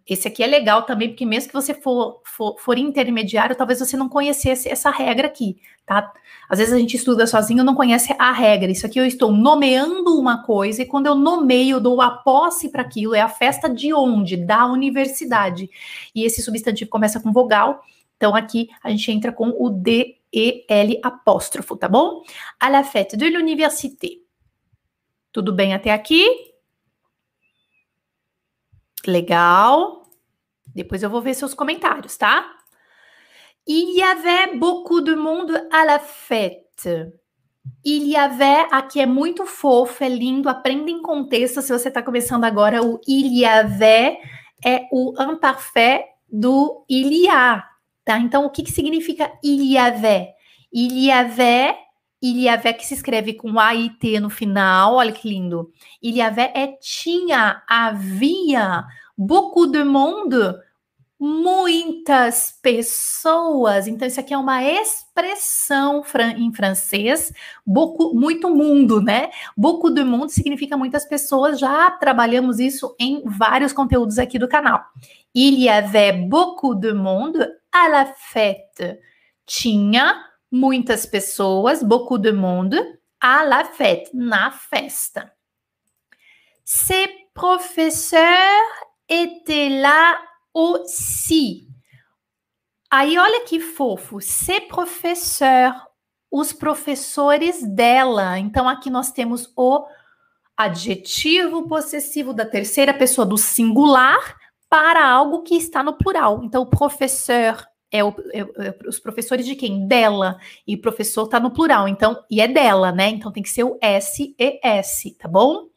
Esse 0.07 0.29
aqui 0.29 0.43
é 0.43 0.47
legal 0.47 0.83
também, 0.83 1.09
porque 1.09 1.27
mesmo 1.27 1.49
que 1.49 1.55
você 1.55 1.75
for, 1.75 2.21
for, 2.25 2.57
for, 2.59 2.79
intermediário, 2.79 3.57
talvez 3.57 3.79
você 3.79 3.97
não 3.97 4.09
conhecesse 4.09 4.69
essa 4.69 4.91
regra 4.91 5.27
aqui, 5.27 5.59
tá? 5.85 6.13
Às 6.49 6.59
vezes 6.59 6.73
a 6.73 6.79
gente 6.79 6.97
estuda 6.97 7.27
sozinho 7.27 7.65
não 7.65 7.75
conhece 7.75 8.15
a 8.19 8.33
regra. 8.33 8.71
Isso 8.71 8.87
aqui 8.87 8.99
eu 8.99 9.07
estou 9.07 9.33
nomeando 9.33 10.19
uma 10.19 10.43
coisa, 10.45 10.83
e 10.83 10.87
quando 10.87 11.07
eu 11.07 11.15
nomeio, 11.15 11.77
eu 11.77 11.81
dou 11.81 12.01
a 12.01 12.11
posse 12.11 12.71
para 12.71 12.83
aquilo, 12.83 13.15
é 13.15 13.21
a 13.21 13.29
festa 13.29 13.69
de 13.69 13.93
onde? 13.93 14.37
Da 14.37 14.67
universidade. 14.67 15.69
E 16.15 16.25
esse 16.25 16.43
substantivo 16.43 16.91
começa 16.91 17.21
com 17.21 17.33
vogal, 17.33 17.83
então 18.17 18.35
aqui 18.35 18.69
a 18.83 18.91
gente 18.91 19.11
entra 19.11 19.33
com 19.33 19.55
o 19.59 19.71
D, 19.71 20.17
E, 20.33 20.65
L 20.69 21.01
apóstrofo, 21.03 21.77
tá 21.77 21.89
bom? 21.89 22.23
À 22.61 22.69
la 22.69 22.85
fête 22.85 23.17
de 23.17 23.29
l'université. 23.31 24.19
Tudo 25.33 25.53
bem 25.53 25.75
até 25.75 25.93
aqui? 25.93 26.46
Legal. 29.11 30.03
Depois 30.75 31.03
eu 31.03 31.11
vou 31.11 31.23
ver 31.23 31.35
seus 31.35 31.55
comentários, 31.55 32.17
tá? 32.17 32.45
Il 33.67 33.97
y 33.97 34.03
avait 34.03 34.57
beaucoup 34.57 35.01
de 35.01 35.15
monde 35.15 35.51
à 35.73 35.85
la 35.85 35.99
fête. 35.99 36.89
Il 37.85 38.07
y 38.07 38.17
avait, 38.17 38.67
aqui 38.71 39.01
é 39.01 39.07
muito 39.07 39.45
fofo, 39.45 40.05
é 40.05 40.09
lindo, 40.09 40.49
aprenda 40.49 40.91
em 40.91 41.03
contexto. 41.03 41.63
Se 41.63 41.73
você 41.73 41.89
está 41.89 42.03
começando 42.03 42.45
agora, 42.45 42.85
o 42.85 43.01
il 43.07 43.33
y 43.33 43.45
avait 43.45 44.19
é 44.65 44.87
o 44.93 45.15
imparfait 45.19 46.05
do 46.31 46.85
il 46.89 47.13
y 47.13 47.29
a, 47.29 47.65
tá? 48.05 48.19
Então, 48.19 48.45
o 48.45 48.51
que, 48.51 48.63
que 48.63 48.71
significa 48.71 49.33
il 49.43 49.63
y 49.63 49.79
avait? 49.79 50.35
Il 50.73 50.93
y 50.99 51.11
avait, 51.11 51.75
il 52.21 52.39
y 52.39 52.49
avait 52.49 52.75
que 52.75 52.85
se 52.85 52.95
escreve 52.95 53.35
com 53.35 53.59
A 53.59 53.75
e 53.75 53.91
T 53.91 54.21
no 54.21 54.31
final, 54.31 54.95
olha 54.95 55.13
que 55.13 55.29
lindo. 55.29 55.73
Il 56.03 56.17
y 56.17 56.21
avait 56.21 56.53
é 56.55 56.77
tinha, 56.81 57.63
havia, 57.69 58.85
beaucoup 59.17 59.67
de 59.67 59.83
monde, 59.83 60.37
muitas 61.19 62.59
pessoas. 62.63 63.87
Então, 63.87 64.07
isso 64.07 64.21
aqui 64.21 64.35
é 64.35 64.39
uma 64.39 64.63
expressão 64.63 66.03
em 66.37 66.53
francês, 66.53 67.33
beaucoup, 67.67 68.15
muito 68.15 68.51
mundo, 68.51 69.01
né? 69.01 69.31
Beaucoup 69.57 69.91
de 69.91 70.05
monde 70.05 70.33
significa 70.33 70.77
muitas 70.77 71.07
pessoas. 71.07 71.59
Já 71.59 71.91
trabalhamos 71.93 72.59
isso 72.59 72.95
em 72.99 73.23
vários 73.25 73.73
conteúdos 73.73 74.19
aqui 74.19 74.39
do 74.39 74.49
canal. 74.49 74.85
Il 75.35 75.59
y 75.59 75.69
avait 75.69 76.13
beaucoup 76.13 76.75
de 76.75 76.93
monde 76.93 77.47
à 77.73 77.89
la 77.89 78.07
fête. 78.07 79.01
Tinha 79.47 80.15
muitas 80.51 81.07
pessoas, 81.07 81.83
beaucoup 81.83 82.19
de 82.19 82.33
monde, 82.33 82.75
à 83.21 83.45
la 83.45 83.65
fête, 83.65 84.11
na 84.13 84.51
festa. 84.51 85.33
Ces 86.65 87.09
professeurs 87.33 88.86
étaient 89.09 89.81
lá 89.81 90.19
aussi. 90.53 91.67
Aí 92.91 93.19
olha 93.19 93.45
que 93.45 93.61
fofo, 93.61 94.21
ser 94.21 94.63
professor, 94.63 95.75
os 96.31 96.53
professores 96.53 97.63
dela. 97.63 98.39
Então 98.39 98.69
aqui 98.69 98.89
nós 98.89 99.13
temos 99.13 99.53
o 99.57 99.87
adjetivo 100.57 101.69
possessivo 101.69 102.33
da 102.33 102.47
terceira 102.47 102.95
pessoa 102.95 103.27
do 103.27 103.37
singular 103.37 104.37
para 104.69 105.07
algo 105.07 105.43
que 105.43 105.57
está 105.57 105.83
no 105.83 105.93
plural. 105.93 106.43
Então 106.43 106.63
o 106.63 106.71
professor 106.71 107.67
é, 107.91 108.03
o, 108.03 108.15
é, 108.33 108.41
é 108.41 108.79
os 108.89 108.99
professores 108.99 109.47
de 109.47 109.55
quem? 109.55 109.87
Dela. 109.87 110.39
E 110.67 110.75
o 110.75 110.81
professor 110.81 111.25
está 111.25 111.39
no 111.39 111.51
plural, 111.51 111.89
então, 111.89 112.23
e 112.31 112.41
é 112.41 112.49
dela, 112.49 112.93
né? 112.93 113.09
Então 113.09 113.33
tem 113.33 113.43
que 113.43 113.49
ser 113.49 113.65
o 113.65 113.79
S 113.81 114.35
e 114.39 114.61
S, 114.63 115.11
tá 115.19 115.29
bom? 115.29 115.69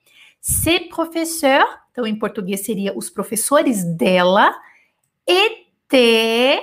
Ser 0.42 0.88
professeur, 0.90 1.66
então 1.92 2.08
em 2.08 2.18
português 2.18 2.62
seria 2.66 2.98
os 2.98 3.10
professores 3.10 3.84
dela, 3.84 4.56
e 5.28 5.68
ter 5.88 6.62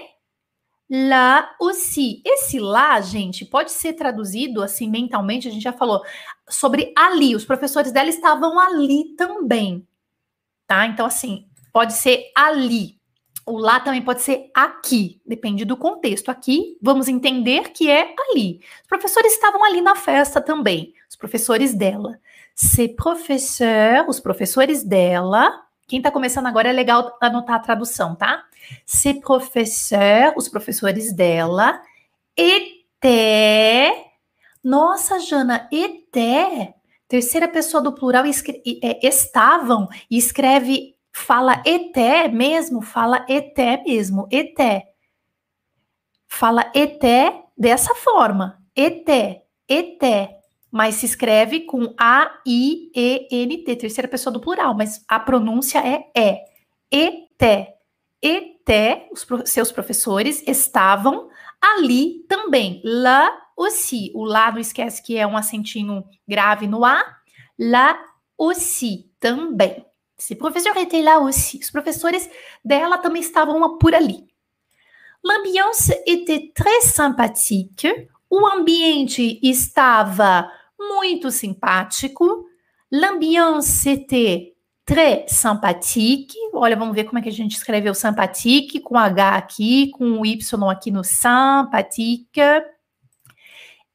lá 0.89 1.55
aussi. 1.61 2.23
Esse 2.25 2.59
lá, 2.59 3.01
gente, 3.01 3.45
pode 3.45 3.73
ser 3.73 3.95
traduzido 3.95 4.63
assim 4.63 4.89
mentalmente, 4.89 5.49
a 5.49 5.51
gente 5.51 5.63
já 5.63 5.73
falou 5.73 6.03
sobre 6.49 6.93
ali, 6.97 7.35
os 7.35 7.45
professores 7.45 7.93
dela 7.93 8.09
estavam 8.09 8.59
ali 8.59 9.15
também, 9.17 9.87
tá? 10.67 10.87
Então, 10.87 11.07
assim, 11.07 11.47
pode 11.73 11.93
ser 11.93 12.31
ali. 12.35 12.97
O 13.45 13.59
lá 13.59 13.79
também 13.79 14.03
pode 14.03 14.23
ser 14.23 14.51
aqui, 14.53 15.21
depende 15.25 15.65
do 15.65 15.77
contexto. 15.77 16.31
Aqui, 16.31 16.77
vamos 16.83 17.07
entender 17.07 17.71
que 17.71 17.89
é 17.89 18.13
ali. 18.19 18.61
Os 18.83 18.89
professores 18.89 19.33
estavam 19.35 19.63
ali 19.65 19.81
na 19.81 19.95
festa 19.95 20.41
também, 20.41 20.93
os 21.09 21.15
professores 21.15 21.73
dela. 21.73 22.19
Ses 22.57 22.89
professeurs, 22.89 24.07
os 24.09 24.19
professores 24.19 24.83
dela. 24.83 25.63
Quem 25.87 25.99
está 25.99 26.11
começando 26.11 26.47
agora 26.47 26.71
é 26.71 26.73
legal 26.73 27.15
anotar 27.21 27.57
a 27.57 27.61
tradução, 27.61 28.17
tá? 28.17 28.45
Ses 28.87 29.21
professeurs, 29.21 30.33
os 30.39 30.49
professores 30.49 31.13
dela. 31.13 31.79
Étaient. 32.35 33.93
Nossa, 34.65 35.21
Jana, 35.21 35.69
étaient. 35.71 36.73
Terceira 37.07 37.47
pessoa 37.47 37.83
do 37.83 37.93
plural 37.93 38.25
é, 38.25 39.07
estavam 39.07 39.87
e 40.11 40.17
escreve, 40.17 40.97
fala 41.13 41.63
eté 41.65 42.27
mesmo, 42.27 42.81
fala 42.81 43.27
eté 43.29 43.83
mesmo, 43.85 44.27
eté. 44.31 44.83
Fala 46.27 46.73
eté 46.75 47.45
dessa 47.57 47.95
forma, 47.95 48.63
eté, 48.75 49.45
eté 49.69 50.36
mas 50.77 50.97
se 50.97 51.07
escreve 51.07 51.61
com 51.61 51.95
A-I-E-N-T, 51.97 53.77
terceira 53.77 54.07
pessoa 54.07 54.31
do 54.31 54.43
plural, 54.43 54.75
mas 54.75 55.03
a 55.09 55.19
pronúncia 55.19 55.79
é 55.79 56.11
é. 56.15 56.45
E-T. 56.93 57.69
E-T, 58.23 59.09
os 59.11 59.27
seus 59.47 59.73
professores 59.73 60.47
estavam 60.47 61.31
ali 61.63 62.27
também. 62.29 62.83
Lá 62.85 63.27
aussi. 63.57 64.13
O 64.15 64.23
lá 64.23 64.53
não 64.53 64.59
esquece 64.59 65.03
que 65.03 65.17
é 65.17 65.27
um 65.27 65.35
acentinho 65.35 66.05
grave 66.29 66.67
no 66.67 66.85
A. 66.85 67.03
Lá 67.59 67.99
aussi 68.37 69.11
também. 69.19 69.83
Se 70.19 70.35
professor 70.35 70.77
était 70.77 71.01
lá 71.01 71.17
aussi. 71.21 71.59
Os 71.59 71.71
professores 71.71 72.29
dela 72.63 72.99
também 72.99 73.23
estavam 73.23 73.79
por 73.79 73.95
ali. 73.95 74.27
L'ambiance 75.25 75.91
était 76.07 76.53
très 76.55 76.85
sympathique. 76.95 78.11
O 78.29 78.47
ambiente 78.47 79.41
estava 79.43 80.51
muito 80.79 81.31
simpático. 81.31 82.47
L'ambiance 82.91 83.89
était 83.89 84.55
très 84.85 85.27
sympathique. 85.29 86.37
Olha, 86.53 86.77
vamos 86.77 86.95
ver 86.95 87.05
como 87.05 87.19
é 87.19 87.23
que 87.23 87.29
a 87.29 87.33
gente 87.33 87.57
escreveu 87.57 87.95
sympathique, 87.95 88.81
com 88.81 88.97
H 88.97 89.37
aqui, 89.37 89.91
com 89.91 90.21
o 90.21 90.25
Y 90.25 90.71
aqui 90.71 90.91
no 90.91 91.03
sympathique. 91.03 92.41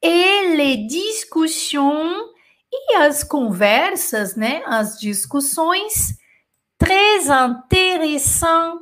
Et 0.03 0.55
les 0.55 0.87
discussions 0.87 2.31
e 2.71 2.95
as 2.95 3.23
conversas, 3.23 4.35
né, 4.35 4.63
as 4.65 4.99
discussões, 4.99 6.17
très 6.77 7.27
intéressantes, 7.27 8.81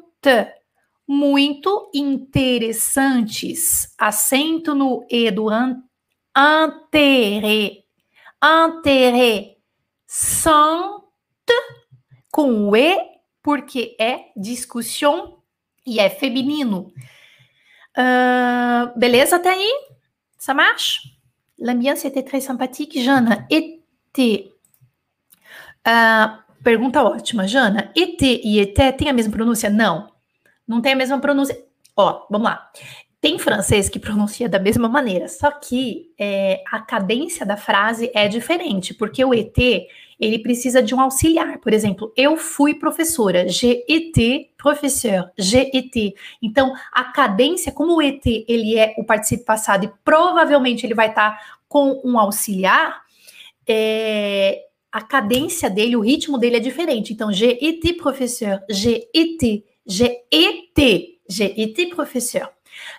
muito 1.07 1.89
interessantes. 1.93 3.93
Acento 3.97 4.73
no 4.73 5.05
E 5.09 5.29
do 5.31 5.49
an, 5.49 5.83
intéressante, 8.43 9.57
com 12.31 12.69
o 12.69 12.75
E, 12.75 12.97
porque 13.41 13.95
é 13.99 14.25
discussion 14.35 15.39
e 15.85 15.99
é 15.99 16.09
feminino. 16.09 16.93
Uh, 17.97 18.97
beleza 18.97 19.37
até 19.37 19.49
aí? 19.49 19.71
Ça 20.37 20.53
marche? 20.53 21.19
L'ambiance 21.59 22.05
était 22.05 22.23
très 22.23 22.41
sympathique. 22.41 23.03
Jana, 23.03 23.45
ET. 23.49 23.81
Uh, 25.85 26.63
pergunta 26.63 27.03
ótima, 27.03 27.47
Jana. 27.47 27.91
ET 27.95 28.21
e 28.21 28.59
ET 28.59 28.97
tem 28.97 29.09
a 29.09 29.13
mesma 29.13 29.33
pronúncia? 29.33 29.69
Não. 29.69 30.09
Não 30.67 30.81
tem 30.81 30.93
a 30.93 30.95
mesma 30.95 31.19
pronúncia. 31.19 31.57
Ó, 31.95 32.25
vamos 32.29 32.45
lá. 32.47 32.71
Tem 33.21 33.37
francês 33.37 33.89
que 33.89 33.99
pronuncia 33.99 34.47
da 34.47 34.59
mesma 34.59 34.87
maneira, 34.87 35.27
só 35.27 35.51
que 35.51 36.09
é, 36.17 36.63
a 36.71 36.79
cadência 36.79 37.45
da 37.45 37.57
frase 37.57 38.09
é 38.13 38.29
diferente, 38.29 38.93
porque 38.93 39.25
o 39.25 39.33
ET 39.33 39.57
ele 40.17 40.39
precisa 40.39 40.81
de 40.81 40.95
um 40.95 41.01
auxiliar. 41.01 41.59
Por 41.59 41.73
exemplo, 41.73 42.13
eu 42.15 42.37
fui 42.37 42.75
professora, 42.75 43.45
j'ai 43.47 43.83
été 43.89 44.51
professeur, 44.57 45.29
j'ai 45.37 45.69
été. 45.73 46.13
Então, 46.41 46.73
a 46.93 47.05
cadência, 47.05 47.73
como 47.73 47.97
o 47.97 48.01
ET 48.01 48.25
ele 48.25 48.77
é 48.77 48.95
o 48.97 49.03
participo 49.03 49.43
passado 49.43 49.85
e 49.85 49.91
provavelmente 50.03 50.85
ele 50.85 50.93
vai 50.93 51.09
estar 51.09 51.31
tá 51.31 51.39
com 51.67 52.01
um 52.05 52.17
auxiliar, 52.17 53.01
é, 53.67 54.61
a 54.91 55.01
cadência 55.01 55.69
dele, 55.69 55.95
o 55.95 56.01
ritmo 56.01 56.37
dele 56.37 56.55
é 56.55 56.59
diferente. 56.59 57.11
Então, 57.11 57.31
j'ai 57.31 57.57
été 57.63 57.93
professeur, 57.93 58.61
j'ai 58.69 59.09
été, 59.13 59.65
j'ai 59.85 60.23
été, 60.31 61.19
j'ai 61.29 61.61
été 61.61 61.87
professeur. 61.87 62.49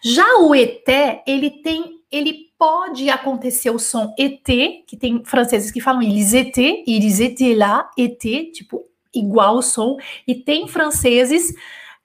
Já 0.03 0.39
o 0.39 0.55
ET, 0.55 0.89
ele 1.27 1.51
tem, 1.63 2.01
ele 2.11 2.51
pode 2.59 3.09
acontecer 3.09 3.71
o 3.71 3.79
som 3.79 4.15
ET, 4.19 4.45
que 4.45 4.97
tem 4.99 5.25
franceses 5.25 5.71
que 5.71 5.81
falam 5.81 6.03
eles 6.03 6.35
ET, 6.35 6.57
eles 6.59 7.21
ET 7.21 7.39
lá, 7.57 7.91
ET, 7.97 8.21
tipo, 8.53 8.85
igual 9.15 9.57
o 9.57 9.63
som, 9.63 9.97
e 10.27 10.35
tem 10.35 10.69
franceses 10.69 11.53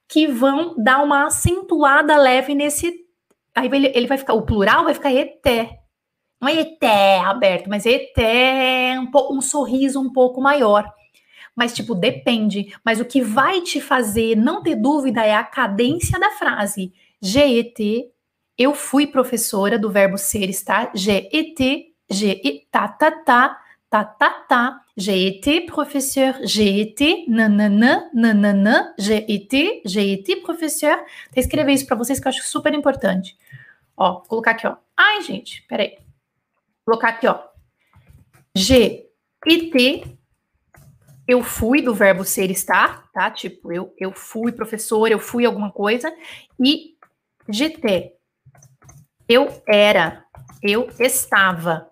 que 0.08 0.26
vão 0.26 0.74
dar 0.78 1.02
uma 1.02 1.26
acentuada 1.26 2.16
leve 2.16 2.54
nesse. 2.54 3.04
Aí 3.54 3.66
ele, 3.72 3.92
ele 3.94 4.06
vai 4.06 4.18
ficar, 4.18 4.34
o 4.34 4.42
plural 4.42 4.84
vai 4.84 4.94
ficar 4.94 5.12
ET. 5.12 5.44
Não 6.40 6.48
é 6.48 6.60
ET 6.60 6.82
aberto, 7.24 7.68
mas 7.68 7.86
ET 7.86 8.16
é 8.18 8.98
um, 9.00 9.36
um 9.36 9.40
sorriso 9.40 10.00
um 10.00 10.12
pouco 10.12 10.40
maior. 10.40 10.90
Mas, 11.56 11.72
tipo, 11.72 11.94
depende. 11.94 12.74
Mas 12.84 13.00
o 13.00 13.04
que 13.04 13.22
vai 13.22 13.62
te 13.62 13.80
fazer 13.80 14.36
não 14.36 14.62
ter 14.62 14.76
dúvida 14.76 15.24
é 15.24 15.34
a 15.34 15.42
cadência 15.42 16.20
da 16.20 16.30
frase. 16.32 16.92
GET, 17.26 18.08
eu 18.56 18.72
fui 18.72 19.04
professora 19.04 19.76
do 19.76 19.90
verbo 19.90 20.16
ser, 20.16 20.48
estar, 20.48 20.92
GET, 20.94 21.92
GET, 22.08 22.68
tá, 22.70 22.86
tá, 22.86 23.10
tá, 23.10 23.60
tá, 23.90 24.04
tá, 24.04 24.30
tá, 24.48 24.80
GET, 24.96 25.62
professeur, 25.62 26.36
GET, 26.44 27.26
nananã, 27.28 28.08
nananã, 28.14 28.94
GET, 28.96 29.82
GET, 29.84 30.36
professeur. 30.36 30.98
Vou 30.98 31.42
escrever 31.42 31.72
isso 31.72 31.86
para 31.86 31.96
vocês 31.96 32.20
que 32.20 32.28
eu 32.28 32.30
acho 32.30 32.44
super 32.44 32.72
importante. 32.72 33.36
Ó, 33.96 34.18
vou 34.20 34.22
colocar 34.28 34.52
aqui, 34.52 34.68
ó. 34.68 34.76
Ai, 34.96 35.20
gente, 35.22 35.62
peraí. 35.68 35.96
Vou 36.86 36.96
colocar 36.96 37.08
aqui, 37.08 37.26
ó. 37.26 37.40
GET, 38.54 39.04
eu 41.26 41.42
fui 41.42 41.82
do 41.82 41.92
verbo 41.92 42.24
ser 42.24 42.52
estar, 42.52 43.10
tá? 43.12 43.30
Tipo, 43.32 43.72
eu, 43.72 43.92
eu 43.98 44.12
fui 44.12 44.52
professor, 44.52 45.10
eu 45.10 45.18
fui 45.18 45.44
alguma 45.44 45.72
coisa. 45.72 46.14
E 46.58 46.95
GT. 47.48 48.12
Eu 49.28 49.62
era, 49.68 50.24
eu 50.62 50.88
estava, 51.00 51.90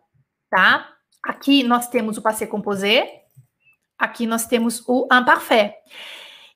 tá? 0.50 0.88
Aqui 1.24 1.62
nós 1.62 1.88
temos 1.88 2.16
o 2.16 2.22
passé 2.22 2.46
composé, 2.46 3.24
aqui 3.98 4.26
nós 4.26 4.46
temos 4.46 4.82
o 4.86 5.08
imparfait. 5.12 5.74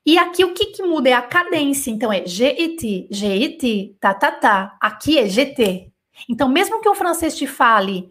E 0.05 0.17
aqui 0.17 0.43
o 0.45 0.53
que, 0.53 0.67
que 0.67 0.83
muda 0.83 1.09
é 1.09 1.13
a 1.13 1.21
cadência. 1.21 1.91
Então 1.91 2.11
é 2.11 2.25
GET, 2.25 3.07
GET, 3.11 3.97
tá, 3.99 4.13
tá, 4.13 4.31
tá. 4.31 4.77
Aqui 4.81 5.19
é 5.19 5.27
GT. 5.27 5.91
Então, 6.27 6.49
mesmo 6.49 6.81
que 6.81 6.89
o 6.89 6.95
francês 6.95 7.37
te 7.37 7.45
fale 7.47 8.09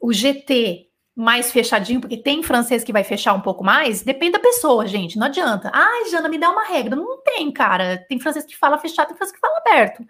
o 0.00 0.12
GT 0.12 0.88
mais 1.16 1.52
fechadinho, 1.52 2.00
porque 2.00 2.16
tem 2.16 2.42
francês 2.42 2.82
que 2.82 2.92
vai 2.92 3.04
fechar 3.04 3.34
um 3.34 3.40
pouco 3.40 3.62
mais, 3.62 4.02
depende 4.02 4.32
da 4.32 4.40
pessoa, 4.40 4.86
gente, 4.86 5.16
não 5.16 5.26
adianta. 5.26 5.70
Ai, 5.72 6.10
Jana, 6.10 6.28
me 6.28 6.38
dá 6.38 6.50
uma 6.50 6.64
regra. 6.64 6.96
Não 6.96 7.22
tem, 7.22 7.50
cara. 7.52 8.04
Tem 8.08 8.18
francês 8.18 8.44
que 8.44 8.56
fala 8.56 8.78
fechado, 8.78 9.08
tem 9.08 9.16
francês 9.16 9.34
que 9.34 9.40
fala 9.40 9.58
aberto. 9.58 10.04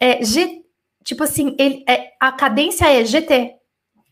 É, 0.00 0.24
G, 0.24 0.62
tipo 1.04 1.22
assim, 1.22 1.54
ele, 1.58 1.84
é, 1.88 2.12
a 2.18 2.32
cadência 2.32 2.86
é 2.86 3.04
GT. 3.04 3.56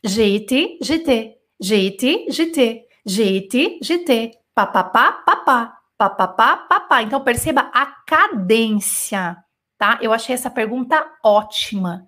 GT, 0.04 0.78
GT. 0.82 1.38
GT, 1.60 2.26
GT. 2.28 2.86
GT, 3.06 3.78
GT. 3.82 4.32
Papapá, 4.54 5.12
papá. 5.12 5.78
Papapá, 5.96 6.56
papá. 6.56 7.02
Então, 7.02 7.20
perceba 7.22 7.70
a 7.72 7.86
cadência, 7.86 9.36
tá? 9.78 9.98
Eu 10.02 10.12
achei 10.12 10.34
essa 10.34 10.50
pergunta 10.50 11.06
ótima. 11.22 12.06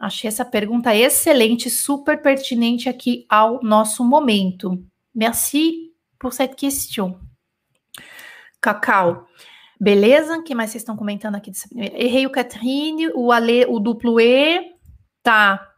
Achei 0.00 0.28
essa 0.28 0.46
pergunta 0.46 0.96
excelente, 0.96 1.68
super 1.68 2.22
pertinente 2.22 2.88
aqui 2.88 3.26
ao 3.28 3.62
nosso 3.62 4.02
momento. 4.02 4.82
Merci 5.14 5.92
por 6.18 6.32
cette 6.32 6.56
question. 6.56 7.20
Cacau. 8.62 9.26
Beleza? 9.78 10.38
O 10.38 10.42
que 10.42 10.54
mais 10.54 10.70
vocês 10.70 10.80
estão 10.80 10.96
comentando 10.96 11.34
aqui? 11.34 11.52
Errei 11.76 12.24
o 12.24 12.30
Catherine, 12.30 13.08
o 13.14 13.30
Ale, 13.30 13.66
o 13.66 13.78
duplo 13.78 14.18
E. 14.18 14.72
Tá. 15.22 15.68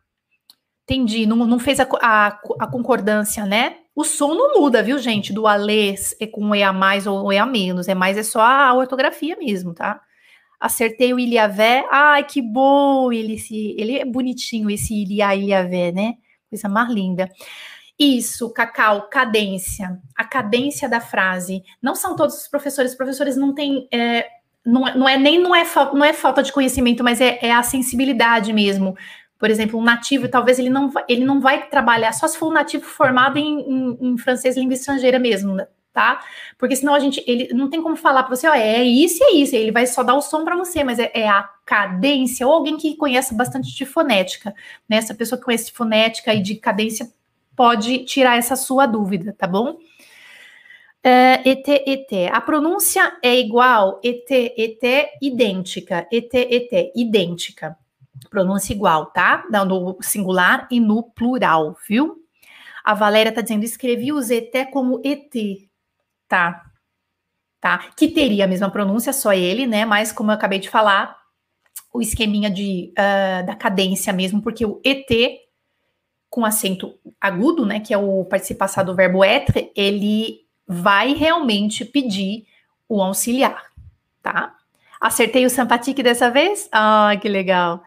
Entendi. 0.85 1.27
Não, 1.27 1.39
não 1.39 1.59
fez 1.59 1.81
a, 1.81 1.89
a, 2.01 2.27
a, 2.61 2.67
concordância, 2.69 3.45
né? 3.45 3.79
O 3.93 4.05
som 4.05 4.35
não 4.35 4.61
muda, 4.61 4.85
viu, 4.85 4.99
gente? 4.99 5.33
Do 5.33 5.49
Ale 5.49 5.97
é 6.21 6.27
com 6.29 6.55
E 6.55 6.63
a 6.63 6.73
mais 6.73 7.09
ou 7.09 7.33
E 7.33 7.39
a 7.39 7.47
menos. 7.47 7.89
É 7.89 7.95
mais, 7.95 8.17
é 8.17 8.23
só 8.23 8.41
a 8.41 8.73
ortografia 8.73 9.37
mesmo, 9.37 9.75
tá? 9.75 10.01
Acertei 10.63 11.13
o 11.13 11.19
Ilhavé. 11.19 11.85
Ai, 11.91 12.23
que 12.23 12.41
bom! 12.41 13.13
Ele, 13.13 13.37
se, 13.37 13.75
ele 13.77 13.99
é 13.99 14.05
bonitinho, 14.05 14.71
esse 14.71 14.95
Ilha 15.03 15.35
Ilhavé, 15.35 15.91
né? 15.91 16.15
Coisa 16.49 16.69
mais 16.69 16.89
linda. 16.89 17.29
Isso, 17.99 18.53
Cacau, 18.53 19.09
cadência. 19.09 20.01
A 20.17 20.25
cadência 20.25 20.89
da 20.89 21.01
frase. 21.01 21.65
Não 21.83 21.97
são 21.97 22.15
todos 22.15 22.37
os 22.37 22.49
professores, 22.49 22.93
os 22.93 22.97
professores 22.97 23.37
não 23.37 23.53
têm. 23.53 23.89
É, 23.93 24.27
não, 24.65 24.87
é, 24.87 24.97
não 24.97 25.09
é 25.09 25.17
nem 25.19 25.41
não 25.41 25.55
é, 25.55 25.65
não 25.93 26.05
é 26.05 26.13
falta 26.13 26.43
de 26.43 26.53
conhecimento, 26.53 27.03
mas 27.03 27.21
é, 27.21 27.39
é 27.43 27.53
a 27.53 27.63
sensibilidade 27.65 28.53
mesmo. 28.53 28.97
Por 29.39 29.51
exemplo, 29.51 29.81
um 29.81 29.83
nativo, 29.83 30.29
talvez 30.29 30.61
ele 30.61 30.71
não, 30.71 30.93
ele 31.09 31.25
não 31.25 31.41
vai 31.41 31.69
trabalhar, 31.69 32.13
só 32.13 32.29
se 32.29 32.39
for 32.39 32.49
um 32.49 32.53
nativo 32.55 32.85
formado 32.85 33.37
em, 33.39 33.61
em, 33.61 33.99
em 34.01 34.17
francês 34.17 34.57
língua 34.57 34.75
estrangeira 34.75 35.19
mesmo, 35.19 35.57
tá? 35.93 36.25
Porque 36.59 36.75
senão 36.75 36.95
a 36.95 36.99
gente, 37.01 37.23
ele 37.27 37.53
não 37.53 37.69
tem 37.69 37.83
como 37.83 37.97
falar 37.97 38.23
para 38.23 38.35
você, 38.35 38.49
ó, 38.49 38.55
é 38.55 38.83
isso 38.83 39.23
e 39.23 39.25
é 39.25 39.35
isso, 39.37 39.55
ele 39.55 39.71
vai 39.71 39.87
só 39.87 40.03
dar 40.03 40.15
o 40.15 40.23
som 40.23 40.45
para 40.45 40.57
você, 40.57 40.83
mas 40.83 40.99
é, 40.99 41.11
é, 41.15 41.29
a 41.29 41.43
cadência, 41.67 42.47
ou 42.47 42.53
alguém 42.53 42.77
que 42.77 42.97
conhece 42.97 43.35
bastante 43.35 43.75
de 43.75 43.85
fonética, 43.85 44.55
né? 44.89 44.97
Essa 44.97 45.15
pessoa 45.15 45.39
que 45.39 45.45
conhece 45.45 45.73
fonética 45.73 46.35
e 46.35 46.43
de 46.43 46.55
cadência 46.57 47.13
pode 47.55 48.05
tirar 48.05 48.39
essa 48.39 48.57
sua 48.57 48.87
dúvida, 48.87 49.35
tá 49.37 49.47
bom? 49.47 49.77
É, 51.05 51.49
ET, 51.49 51.69
ET. 51.69 52.31
A 52.33 52.41
pronúncia 52.41 53.19
é 53.23 53.37
igual, 53.37 54.01
ET, 54.05 54.31
ET, 54.31 55.11
idêntica, 55.21 56.07
ET, 56.13 56.33
ET, 56.33 56.93
idêntica. 56.95 57.77
Pronúncia 58.31 58.73
igual, 58.73 59.07
tá? 59.07 59.45
No 59.51 59.99
singular 60.01 60.69
e 60.71 60.79
no 60.81 61.03
plural, 61.03 61.77
viu? 61.89 62.23
A 62.85 62.95
Valéria 62.95 63.33
tá 63.33 63.41
dizendo, 63.41 63.65
escrevi 63.65 64.13
o 64.13 64.21
ZT 64.21 64.71
como 64.73 65.01
ET, 65.05 65.33
Tá. 66.33 66.65
Tá. 67.61 67.91
Que 67.95 68.09
teria 68.09 68.47
a 68.47 68.49
mesma 68.49 68.71
pronúncia, 68.71 69.13
só 69.13 69.35
ele, 69.35 69.67
né? 69.67 69.85
Mas, 69.85 70.13
como 70.13 70.31
eu 70.31 70.35
acabei 70.35 70.59
de 70.59 70.71
falar, 70.71 71.15
o 71.93 72.01
esqueminha 72.01 72.49
de, 72.49 72.91
uh, 72.93 73.45
da 73.45 73.55
cadência 73.55 74.15
mesmo, 74.15 74.41
porque 74.41 74.65
o 74.65 74.81
ET 74.83 75.11
com 76.31 76.47
acento 76.47 76.99
agudo, 77.21 77.67
né, 77.67 77.81
que 77.81 77.93
é 77.93 77.99
o 77.99 78.25
participar 78.25 78.67
do 78.83 78.95
verbo 78.95 79.23
être, 79.23 79.71
ele 79.77 80.47
vai 80.67 81.13
realmente 81.13 81.85
pedir 81.85 82.47
o 82.89 83.03
auxiliar, 83.03 83.67
tá? 84.23 84.57
Acertei 84.99 85.45
o 85.45 85.51
sympathique 85.51 86.03
dessa 86.03 86.31
vez? 86.31 86.67
Ah, 86.73 87.15
que 87.21 87.29
legal. 87.29 87.83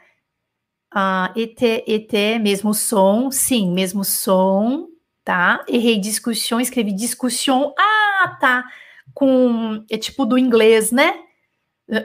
Ah, 0.91 1.33
ET, 1.35 1.59
ET, 1.87 2.39
mesmo 2.39 2.75
som, 2.75 3.31
sim, 3.31 3.71
mesmo 3.71 4.05
som, 4.05 4.87
tá? 5.25 5.65
Errei 5.69 5.99
discussão, 5.99 6.61
escrevi 6.61 6.93
discussão. 6.93 7.73
Ah, 7.79 8.37
tá. 8.41 8.65
Com 9.13 9.83
é 9.91 9.97
tipo 9.97 10.25
do 10.25 10.37
inglês, 10.37 10.91
né? 10.91 11.15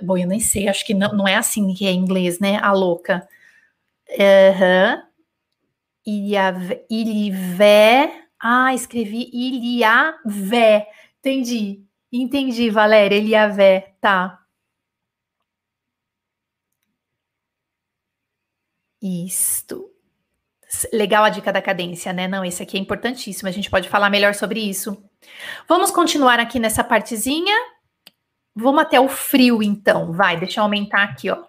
Bom, 0.02 0.18
eu 0.18 0.26
nem 0.28 0.40
sei, 0.40 0.68
acho 0.68 0.84
que 0.86 0.94
não, 0.94 1.12
não 1.14 1.28
é 1.28 1.36
assim 1.36 1.74
que 1.74 1.86
é 1.86 1.92
inglês, 1.92 2.40
né? 2.40 2.58
A 2.62 2.72
louca. 2.72 3.28
Aham. 4.18 5.02
Ilhavé. 6.90 8.12
Ah, 8.40 8.74
escrevi 8.74 9.30
Ilhavé. 9.32 10.86
Entendi. 11.20 11.84
Entendi, 12.12 12.70
Valéria. 12.70 13.18
Ilhavé. 13.18 13.94
Tá. 14.00 14.40
Isto. 19.02 19.89
Legal 20.92 21.24
a 21.24 21.28
dica 21.28 21.52
da 21.52 21.62
cadência, 21.62 22.12
né? 22.12 22.28
Não, 22.28 22.44
esse 22.44 22.62
aqui 22.62 22.76
é 22.76 22.80
importantíssimo. 22.80 23.48
A 23.48 23.52
gente 23.52 23.70
pode 23.70 23.88
falar 23.88 24.10
melhor 24.10 24.34
sobre 24.34 24.60
isso. 24.60 25.02
Vamos 25.68 25.90
continuar 25.90 26.38
aqui 26.38 26.58
nessa 26.58 26.84
partezinha. 26.84 27.54
Vamos 28.54 28.82
até 28.82 29.00
o 29.00 29.08
frio, 29.08 29.62
então. 29.62 30.12
Vai, 30.12 30.38
deixa 30.38 30.60
eu 30.60 30.64
aumentar 30.64 31.02
aqui, 31.02 31.30
ó. 31.30 31.44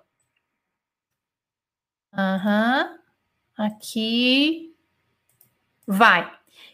Aham. 2.13 2.89
Uhum. 2.89 3.65
Aqui. 3.65 4.73
Vai. 5.87 6.31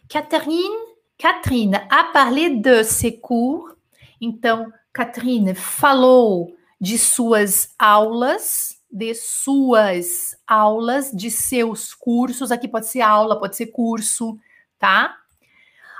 Catherine, 0.09 0.95
Catherine 1.17 1.75
a 1.89 2.05
parlé 2.05 2.49
de 2.49 2.83
ses 2.83 3.19
cours. 3.21 3.75
Então, 4.21 4.71
Catherine 4.93 5.53
falou 5.53 6.55
de 6.79 6.97
suas 6.97 7.73
aulas, 7.77 8.76
de 8.91 9.13
suas 9.13 10.36
aulas, 10.47 11.12
de 11.12 11.30
seus 11.30 11.93
cursos. 11.93 12.52
Aqui 12.52 12.67
pode 12.67 12.88
ser 12.88 13.02
aula, 13.02 13.39
pode 13.39 13.56
ser 13.56 13.67
curso, 13.67 14.38
tá? 14.80 15.15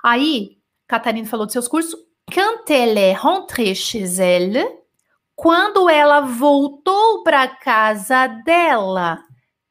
Aí, 0.04 0.58
Catarina 0.88 1.28
falou 1.28 1.46
de 1.46 1.54
seus 1.54 1.68
cursos. 1.68 1.96
Quand 2.34 2.70
elle 2.70 3.00
est 3.00 3.14
rentrée 3.14 3.76
chez 3.76 4.20
elle, 4.20 4.66
quando 5.36 5.88
ela 5.88 6.22
voltou 6.22 7.24
para 7.24 7.48
casa 7.48 8.28
dela. 8.28 9.24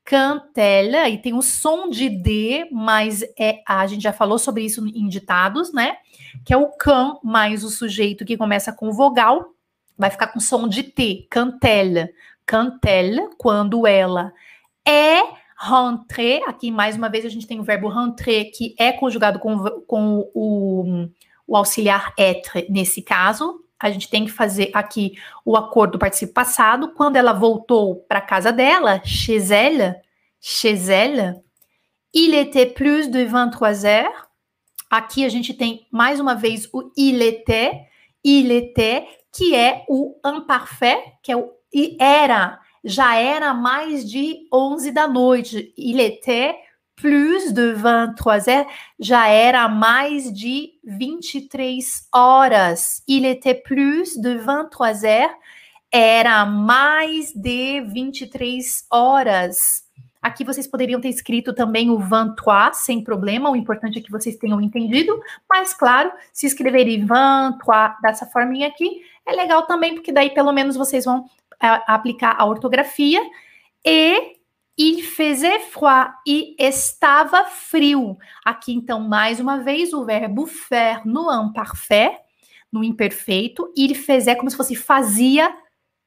Quand 0.08 0.56
elle, 0.56 0.94
aí 0.94 1.18
tem 1.20 1.34
o 1.34 1.42
som 1.42 1.90
de 1.90 2.08
D, 2.08 2.68
mas 2.70 3.24
é 3.36 3.60
a 3.66 3.84
gente 3.88 4.02
já 4.02 4.12
falou 4.12 4.38
sobre 4.38 4.64
isso 4.64 4.86
em 4.86 5.08
ditados, 5.08 5.72
né? 5.72 5.96
Que 6.44 6.54
é 6.54 6.56
o 6.56 6.68
can 6.68 7.18
mais 7.24 7.64
o 7.64 7.68
sujeito 7.68 8.24
que 8.24 8.36
começa 8.36 8.72
com 8.72 8.92
vogal, 8.92 9.52
vai 9.98 10.08
ficar 10.08 10.28
com 10.28 10.38
som 10.38 10.68
de 10.68 10.84
T. 10.84 11.26
Elle, 11.64 12.14
quand 12.46 12.80
quando 13.38 13.86
ela 13.86 14.32
é 14.86 15.20
rentrée, 15.58 16.42
aqui 16.46 16.70
mais 16.70 16.96
uma 16.96 17.08
vez 17.08 17.24
a 17.24 17.28
gente 17.28 17.46
tem 17.46 17.58
o 17.58 17.64
verbo 17.64 17.88
rentrer, 17.88 18.50
que 18.52 18.74
é 18.78 18.92
conjugado 18.92 19.38
com, 19.38 19.58
com 19.86 20.30
o, 20.34 21.08
o 21.46 21.56
auxiliar 21.56 22.12
être 22.18 22.66
nesse 22.70 23.02
caso. 23.02 23.62
A 23.78 23.90
gente 23.90 24.08
tem 24.08 24.24
que 24.24 24.30
fazer 24.30 24.70
aqui 24.72 25.14
o 25.44 25.56
acordo 25.56 25.98
do 25.98 26.32
passado. 26.32 26.92
Quando 26.94 27.16
ela 27.16 27.32
voltou 27.32 27.96
para 28.08 28.20
casa 28.20 28.52
dela, 28.52 29.02
chez 29.04 29.50
elle, 29.50 29.96
chez 30.40 30.88
elle, 30.88 31.42
il 32.14 32.34
était 32.34 32.66
plus 32.66 33.08
de 33.08 33.24
23 33.24 33.84
heures. 33.84 34.26
Aqui 34.88 35.24
a 35.24 35.28
gente 35.28 35.52
tem 35.52 35.86
mais 35.90 36.20
uma 36.20 36.34
vez 36.34 36.68
o 36.72 36.90
il 36.96 37.20
était, 37.20 37.86
il 38.24 38.50
était, 38.50 39.06
que 39.36 39.54
é 39.54 39.84
o 39.88 40.14
imparfait, 40.24 41.02
que 41.22 41.32
é 41.32 41.36
o 41.36 41.55
era 41.98 42.60
já 42.86 43.16
era 43.16 43.52
mais 43.52 44.08
de 44.08 44.46
11 44.52 44.92
da 44.92 45.08
noite. 45.08 45.74
Il 45.76 45.98
était 45.98 46.54
plus 46.94 47.52
de 47.52 47.74
23 47.74 48.46
heures, 48.46 48.66
já 48.98 49.28
era 49.28 49.68
mais 49.68 50.32
de 50.32 50.72
23 50.84 52.08
horas. 52.14 53.02
Il 53.08 53.26
était 53.26 53.54
plus 53.54 54.16
de 54.16 54.38
23 54.38 55.04
heures, 55.04 55.34
era 55.92 56.46
mais 56.46 57.32
de 57.34 57.80
23 57.80 58.86
horas. 58.90 59.84
Aqui 60.22 60.44
vocês 60.44 60.66
poderiam 60.66 61.00
ter 61.00 61.08
escrito 61.08 61.52
também 61.52 61.90
o 61.90 61.98
23 61.98 62.76
sem 62.76 63.02
problema, 63.02 63.50
o 63.50 63.56
importante 63.56 63.98
é 63.98 64.02
que 64.02 64.10
vocês 64.10 64.36
tenham 64.36 64.60
entendido, 64.60 65.20
mas 65.48 65.74
claro, 65.74 66.10
se 66.32 66.46
escreverem 66.46 67.00
23 67.00 68.00
dessa 68.02 68.26
forminha 68.26 68.68
aqui, 68.68 69.02
é 69.24 69.32
legal 69.32 69.66
também, 69.66 69.94
porque 69.94 70.12
daí 70.12 70.30
pelo 70.30 70.52
menos 70.52 70.76
vocês 70.76 71.04
vão 71.04 71.28
a, 71.60 71.94
aplicar 71.94 72.36
a 72.38 72.44
ortografia. 72.44 73.20
E 73.84 74.36
il 74.78 75.02
faisait 75.02 75.60
froid, 75.70 76.10
e 76.26 76.54
estava 76.58 77.44
frio. 77.46 78.18
Aqui, 78.44 78.74
então, 78.74 79.00
mais 79.00 79.40
uma 79.40 79.58
vez, 79.58 79.92
o 79.92 80.04
verbo 80.04 80.46
faire 80.46 81.06
no 81.06 81.32
imparfait, 81.32 82.18
no 82.70 82.84
imperfeito. 82.84 83.72
Il 83.76 83.94
faisait 83.94 84.36
como 84.36 84.50
se 84.50 84.56
fosse 84.56 84.76
fazia 84.76 85.54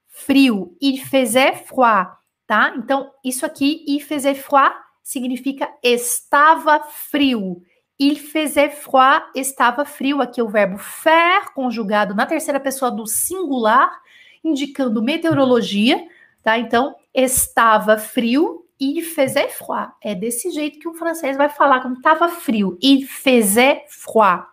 frio. 0.07 0.75
Il 0.79 0.99
faisait 0.99 1.65
froid, 1.65 2.11
tá? 2.45 2.73
Então, 2.77 3.11
isso 3.23 3.45
aqui, 3.45 3.83
il 3.87 4.01
faisait 4.01 4.35
froid, 4.35 4.75
significa 5.01 5.67
estava 5.81 6.83
frio. 6.83 7.63
Il 7.97 8.17
faisait 8.17 8.69
froid, 8.69 9.25
estava 9.35 9.83
frio. 9.83 10.21
Aqui 10.21 10.39
é 10.39 10.43
o 10.43 10.49
verbo 10.49 10.77
faire, 10.77 11.53
conjugado 11.53 12.13
na 12.13 12.25
terceira 12.25 12.59
pessoa 12.59 12.91
do 12.91 13.07
singular, 13.07 13.99
indicando 14.43 15.01
meteorologia, 15.01 16.07
tá? 16.43 16.57
Então, 16.57 16.95
estava 17.13 17.97
frio 17.97 18.65
e 18.79 19.01
faisait 19.01 19.51
froid. 19.51 19.91
É 20.01 20.15
desse 20.15 20.51
jeito 20.51 20.79
que 20.79 20.87
o 20.87 20.93
francês 20.93 21.35
vai 21.35 21.49
falar 21.49 21.81
quando 21.81 21.97
estava 21.97 22.29
frio. 22.29 22.77
Il 22.81 23.05
faisait 23.05 23.85
froid. 23.89 24.45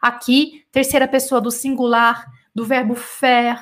Aqui, 0.00 0.64
terceira 0.72 1.06
pessoa 1.06 1.40
do 1.40 1.50
singular, 1.50 2.26
do 2.54 2.64
verbo 2.64 2.94
faire, 2.94 3.60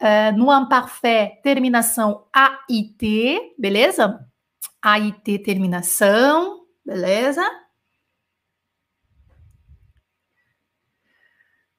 uh, 0.00 0.36
no 0.36 0.52
imparfait, 0.52 1.40
terminação 1.42 2.26
AIT, 2.32 3.54
beleza? 3.58 4.26
AIT, 4.82 5.38
terminação, 5.40 6.64
beleza? 6.84 7.42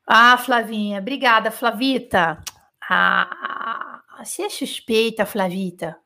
Ah, 0.05 0.37
Flavinha, 0.37 0.99
obrigada, 0.99 1.51
Flavita. 1.51 2.41
Ah, 2.89 4.01
você 4.19 4.43
é 4.43 4.49
suspeita, 4.49 5.25
Flavita. 5.25 5.99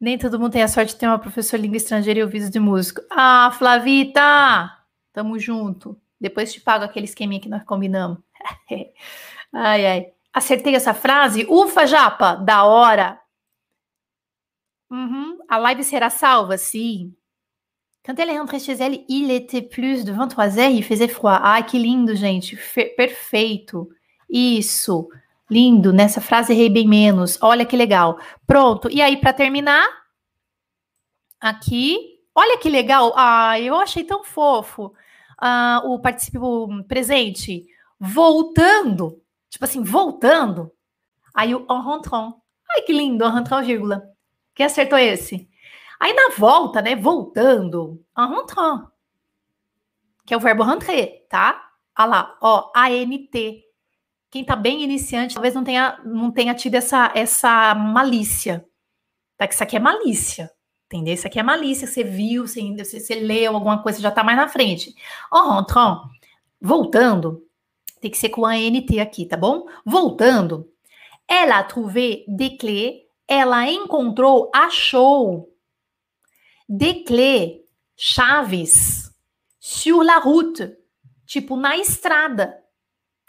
Nem 0.00 0.18
todo 0.18 0.38
mundo 0.38 0.52
tem 0.52 0.62
a 0.62 0.68
sorte 0.68 0.92
de 0.92 0.98
ter 0.98 1.06
uma 1.06 1.18
professora 1.18 1.58
de 1.58 1.62
língua 1.62 1.78
estrangeira 1.78 2.20
e 2.20 2.22
ouvidos 2.22 2.50
de 2.50 2.60
músico. 2.60 3.00
Ah, 3.10 3.50
Flavita! 3.56 4.70
Tamo 5.12 5.38
junto. 5.38 5.98
Depois 6.20 6.52
te 6.52 6.60
pago 6.60 6.84
aquele 6.84 7.06
esqueminha 7.06 7.40
que 7.40 7.48
nós 7.48 7.64
combinamos. 7.64 8.18
ai, 9.52 9.86
ai. 9.86 10.12
Acertei 10.32 10.74
essa 10.74 10.92
frase? 10.92 11.46
Ufa, 11.48 11.86
Japa! 11.86 12.34
Da 12.34 12.64
hora! 12.64 13.20
Uhum. 14.90 15.38
A 15.48 15.56
live 15.58 15.84
será 15.84 16.10
salva? 16.10 16.58
Sim. 16.58 17.14
Quand 18.04 18.18
elle 18.18 18.30
est 18.30 18.38
rentrée 18.38 18.60
chez 18.60 18.74
elle, 18.80 19.04
il 19.08 19.30
était 19.30 19.62
plus 19.62 20.04
de 20.04 20.12
23 20.12 20.58
heures, 20.58 20.70
il 20.70 20.84
faisait 20.84 21.08
froid. 21.08 21.40
Ai, 21.42 21.62
que 21.62 21.78
lindo, 21.78 22.14
gente. 22.14 22.56
Fe 22.56 22.94
perfeito. 22.94 23.88
Isso. 24.34 25.08
Lindo. 25.48 25.92
Nessa 25.92 26.20
frase 26.20 26.52
errei 26.52 26.68
bem 26.68 26.88
menos. 26.88 27.38
Olha 27.40 27.64
que 27.64 27.76
legal. 27.76 28.18
Pronto. 28.44 28.90
E 28.90 29.00
aí, 29.00 29.16
para 29.16 29.32
terminar, 29.32 29.86
aqui. 31.40 32.18
Olha 32.34 32.58
que 32.58 32.68
legal. 32.68 33.12
Ah, 33.14 33.60
eu 33.60 33.76
achei 33.76 34.02
tão 34.02 34.24
fofo. 34.24 34.92
Ah, 35.38 35.80
o 35.84 36.00
participo 36.00 36.68
presente 36.88 37.64
voltando. 38.00 39.22
Tipo 39.48 39.64
assim, 39.66 39.84
voltando. 39.84 40.72
Aí 41.32 41.54
o 41.54 41.64
en 41.70 41.82
rentrant. 41.82 42.34
Ai, 42.68 42.82
que 42.82 42.92
lindo. 42.92 43.24
En 43.24 43.30
rentrant, 43.30 43.64
vírgula. 43.64 44.02
Quem 44.52 44.66
acertou 44.66 44.98
esse? 44.98 45.48
Aí 46.00 46.12
na 46.12 46.34
volta, 46.36 46.82
né? 46.82 46.96
Voltando. 46.96 48.04
En 48.18 48.28
rentrant. 48.28 48.88
Que 50.26 50.34
é 50.34 50.36
o 50.36 50.40
verbo 50.40 50.64
rentrer, 50.64 51.24
tá? 51.28 51.70
Olha 51.96 52.06
lá, 52.06 52.38
ó, 52.40 52.72
ANT 52.74 53.64
quem 54.34 54.42
está 54.42 54.56
bem 54.56 54.82
iniciante 54.82 55.34
talvez 55.34 55.54
não 55.54 55.62
tenha, 55.62 55.96
não 56.04 56.28
tenha 56.28 56.52
tido 56.56 56.74
essa, 56.74 57.12
essa 57.14 57.72
malícia. 57.72 58.66
Tá? 59.36 59.46
Que 59.46 59.54
isso 59.54 59.62
aqui 59.62 59.76
é 59.76 59.78
malícia. 59.78 60.50
Entendeu? 60.86 61.14
Isso 61.14 61.24
aqui 61.24 61.38
é 61.38 61.42
malícia. 61.44 61.86
Você 61.86 62.02
viu, 62.02 62.44
você, 62.44 62.60
você, 62.76 62.98
você 62.98 63.14
leu 63.14 63.54
alguma 63.54 63.80
coisa, 63.80 64.00
já 64.00 64.08
está 64.08 64.24
mais 64.24 64.36
na 64.36 64.48
frente. 64.48 64.92
Ó, 65.30 65.60
oh, 65.60 66.08
voltando, 66.60 67.46
tem 68.00 68.10
que 68.10 68.18
ser 68.18 68.30
com 68.30 68.44
a 68.44 68.56
NT 68.56 68.98
aqui, 68.98 69.24
tá 69.24 69.36
bom? 69.36 69.68
Voltando, 69.86 70.68
ela 71.28 71.62
trouvé 71.62 72.24
des 72.26 72.58
clés, 72.58 73.02
ela 73.28 73.70
encontrou, 73.70 74.50
achou 74.52 75.48
des 76.68 77.04
clés, 77.04 77.60
chaves, 77.96 79.12
sur 79.60 80.02
la 80.02 80.18
route, 80.18 80.76
tipo 81.24 81.54
na 81.54 81.76
estrada. 81.76 82.63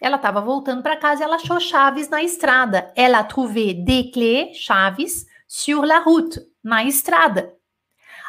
Ela 0.01 0.17
estava 0.17 0.41
voltando 0.41 0.83
para 0.83 0.97
casa 0.97 1.21
e 1.21 1.23
ela 1.23 1.35
achou 1.35 1.59
chaves 1.59 2.09
na 2.09 2.21
estrada. 2.21 2.91
Ela 2.95 3.23
trouvé 3.23 3.73
des 3.73 4.11
clés, 4.11 4.57
chaves, 4.57 5.25
sur 5.47 5.85
la 5.85 5.99
route, 5.99 6.39
na 6.63 6.83
estrada. 6.83 7.53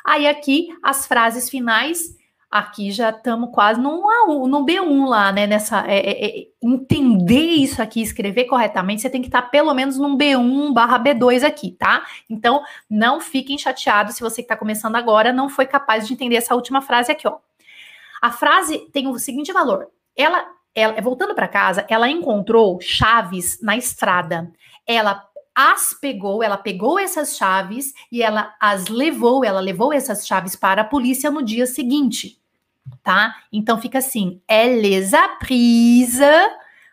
Aí 0.05 0.29
aqui 0.29 0.69
as 0.83 1.07
frases 1.07 1.51
finais, 1.51 2.17
aqui 2.49 2.93
já 2.93 3.11
estamos 3.11 3.51
quase 3.53 3.81
no, 3.81 4.47
no 4.47 4.65
B1 4.65 5.09
lá, 5.09 5.33
né? 5.33 5.47
Nessa 5.47 5.85
é, 5.89 5.99
é, 5.99 6.27
é, 6.27 6.47
entender 6.63 7.41
isso 7.41 7.83
aqui, 7.83 8.01
escrever 8.01 8.45
corretamente, 8.45 9.03
você 9.03 9.11
tem 9.11 9.21
que 9.21 9.29
estar 9.29 9.43
tá 9.43 9.49
pelo 9.49 9.75
menos 9.75 9.99
num 9.99 10.17
B1 10.17 10.73
barra 10.73 11.01
B2 11.01 11.43
aqui, 11.45 11.73
tá? 11.73 12.07
Então 12.31 12.63
não 12.89 13.21
fiquem 13.21 13.59
chateados 13.59 14.15
se 14.15 14.21
você 14.23 14.37
que 14.37 14.43
está 14.43 14.57
começando 14.57 14.95
agora 14.95 15.33
não 15.33 15.49
foi 15.49 15.67
capaz 15.67 16.07
de 16.07 16.13
entender 16.13 16.37
essa 16.37 16.55
última 16.55 16.81
frase 16.81 17.11
aqui, 17.11 17.27
ó. 17.27 17.39
A 18.23 18.31
frase 18.31 18.89
tem 18.93 19.09
o 19.09 19.19
seguinte 19.19 19.53
valor: 19.53 19.89
ela 20.17 20.47
ela, 20.77 21.01
voltando 21.01 21.35
para 21.35 21.49
casa, 21.49 21.87
ela 21.89 22.11
encontrou 22.11 22.79
chaves 22.83 23.59
na 23.63 23.79
estrada. 23.79 24.53
Ela 24.87 25.27
as 25.55 25.95
pegou, 25.95 26.43
ela 26.43 26.59
pegou 26.59 26.99
essas 26.99 27.35
chaves 27.35 27.95
e 28.13 28.23
ela 28.23 28.55
as 28.61 28.89
levou, 28.89 29.43
ela 29.43 29.59
levou 29.59 29.91
essas 29.91 30.27
chaves 30.27 30.55
para 30.55 30.83
a 30.83 30.85
polícia 30.85 31.31
no 31.31 31.43
dia 31.43 31.67
seguinte. 31.67 32.39
tá? 33.03 33.35
Então 33.51 33.81
fica 33.81 33.99
assim, 33.99 34.41
elles 34.47 35.15
a 35.15 35.29
prise. 35.29 36.23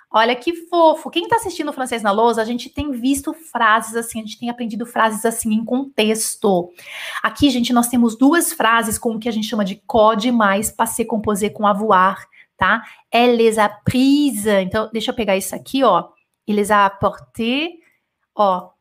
Olha 0.10 0.36
que 0.36 0.54
fofo. 0.68 1.10
Quem 1.10 1.28
tá 1.28 1.36
assistindo 1.38 1.70
o 1.70 1.74
francês 1.74 2.02
na 2.04 2.12
lousa, 2.12 2.42
a 2.42 2.46
gente 2.46 2.70
tem 2.70 2.92
visto 2.92 3.34
frases 3.34 3.96
assim, 3.96 4.20
a 4.20 4.24
gente 4.24 4.40
tem 4.40 4.50
aprendido 4.50 4.86
frases 4.86 5.26
assim 5.26 5.52
em 5.52 5.66
contexto. 5.66 6.72
Aqui, 7.22 7.50
gente, 7.50 7.74
nós 7.74 7.88
temos 7.90 8.16
duas 8.16 8.54
frases 8.54 8.98
com 8.98 9.16
o 9.16 9.20
que 9.20 9.28
a 9.28 9.32
gente 9.32 9.48
chama 9.48 9.66
de 9.66 9.76
code 9.88 10.32
mais 10.32 10.72
passé 10.72 11.04
composé 11.04 11.50
com 11.50 11.66
avoir, 11.66 12.26
tá? 12.64 12.84
Elles 13.12 13.58
a 13.58 13.68
prise. 13.68 14.50
Então, 14.62 14.90
deixa 14.94 15.12
eu 15.12 15.16
pegar 15.16 15.36
isso 15.36 15.54
aqui, 15.54 15.84
ó. 15.84 16.10
Eles 16.48 16.72
a 16.72 16.86
apporté, 16.86 17.72
ó. 18.34 18.72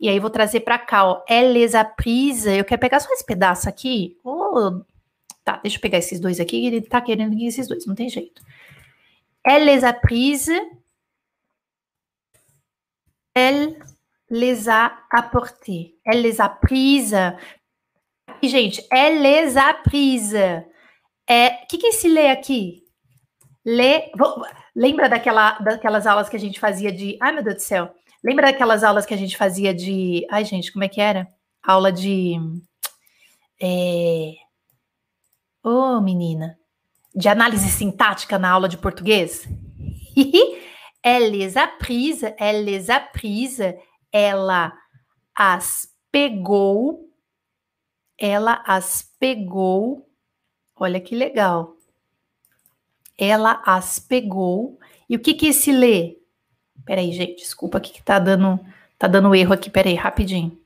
E 0.00 0.08
aí 0.08 0.18
vou 0.18 0.30
trazer 0.30 0.60
para 0.60 0.78
cá, 0.78 1.04
ó. 1.04 1.22
Elles 1.28 1.74
a 1.74 1.84
prise. 1.84 2.56
Eu 2.56 2.64
quero 2.64 2.80
pegar 2.80 3.00
só 3.00 3.12
esse 3.12 3.24
pedaço 3.24 3.68
aqui. 3.68 4.16
Oh, 4.24 4.82
Tá, 5.44 5.58
deixa 5.62 5.76
eu 5.76 5.80
pegar 5.80 5.98
esses 5.98 6.18
dois 6.18 6.40
aqui, 6.40 6.66
ele 6.66 6.80
tá 6.80 7.00
querendo 7.00 7.40
esses 7.40 7.68
dois, 7.68 7.86
não 7.86 7.94
tem 7.94 8.08
jeito. 8.08 8.42
Elle 9.46 9.64
les 9.66 9.84
a 9.84 9.92
prises. 9.92 10.60
Elle 13.32 13.78
les 14.28 14.68
a 14.68 15.06
apportées. 15.08 15.94
Elle 16.04 16.22
les 16.22 16.40
a 16.40 16.48
prises. 16.48 17.14
E, 18.42 18.48
gente, 18.48 18.84
elle 18.90 19.20
les 19.20 19.56
a 19.56 19.72
prises. 19.72 20.64
É, 21.28 21.62
o 21.62 21.66
que, 21.68 21.78
que 21.78 21.86
é 21.86 21.90
esse 21.90 22.08
lê 22.08 22.28
aqui? 22.28 22.85
Lê. 23.66 24.12
Lembra 24.74 25.08
daquela, 25.08 25.58
daquelas 25.58 26.06
aulas 26.06 26.28
que 26.28 26.36
a 26.36 26.40
gente 26.40 26.60
fazia 26.60 26.92
de. 26.92 27.18
Ai, 27.20 27.32
meu 27.32 27.42
Deus 27.42 27.56
do 27.56 27.62
céu. 27.62 27.92
Lembra 28.24 28.52
daquelas 28.52 28.84
aulas 28.84 29.04
que 29.04 29.12
a 29.12 29.16
gente 29.18 29.36
fazia 29.36 29.74
de. 29.74 30.24
Ai, 30.30 30.44
gente, 30.44 30.72
como 30.72 30.84
é 30.84 30.88
que 30.88 31.00
era? 31.00 31.26
Aula 31.62 31.92
de. 31.92 32.36
É, 33.60 34.34
Ô, 35.66 35.96
oh, 35.96 36.00
menina, 36.00 36.56
de 37.12 37.28
análise 37.28 37.68
sintática 37.68 38.38
na 38.38 38.48
aula 38.48 38.68
de 38.68 38.78
português? 38.78 39.48
Elles 41.02 41.56
aprise, 41.56 42.32
elles 42.38 42.88
aprise, 42.88 43.76
ela 44.12 44.72
as 45.34 45.88
pegou, 46.12 47.10
ela 48.16 48.62
as 48.64 49.12
pegou, 49.18 50.08
olha 50.76 51.00
que 51.00 51.16
legal. 51.16 51.75
Ela 53.18 53.62
as 53.64 53.98
pegou. 53.98 54.78
E 55.08 55.16
o 55.16 55.20
que 55.20 55.34
que 55.34 55.46
esse 55.46 55.72
lê? 55.72 56.18
Peraí, 56.84 57.12
gente, 57.12 57.36
desculpa 57.36 57.78
aqui 57.78 57.92
que 57.92 58.02
tá 58.02 58.18
dando, 58.18 58.60
tá 58.98 59.06
dando 59.06 59.34
erro 59.34 59.52
aqui, 59.52 59.70
peraí, 59.70 59.94
rapidinho. 59.94 60.58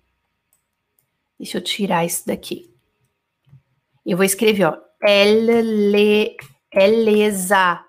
Deixa 1.38 1.58
eu 1.58 1.62
tirar 1.62 2.04
isso 2.04 2.26
daqui. 2.26 2.74
Eu 4.04 4.16
vou 4.16 4.24
escrever, 4.24 4.64
ó, 4.64 4.76
Elle 5.02 5.62
les, 5.62 6.36
elle 6.70 7.04
les 7.04 7.52
a 7.52 7.86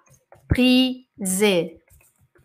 prises. 0.48 1.78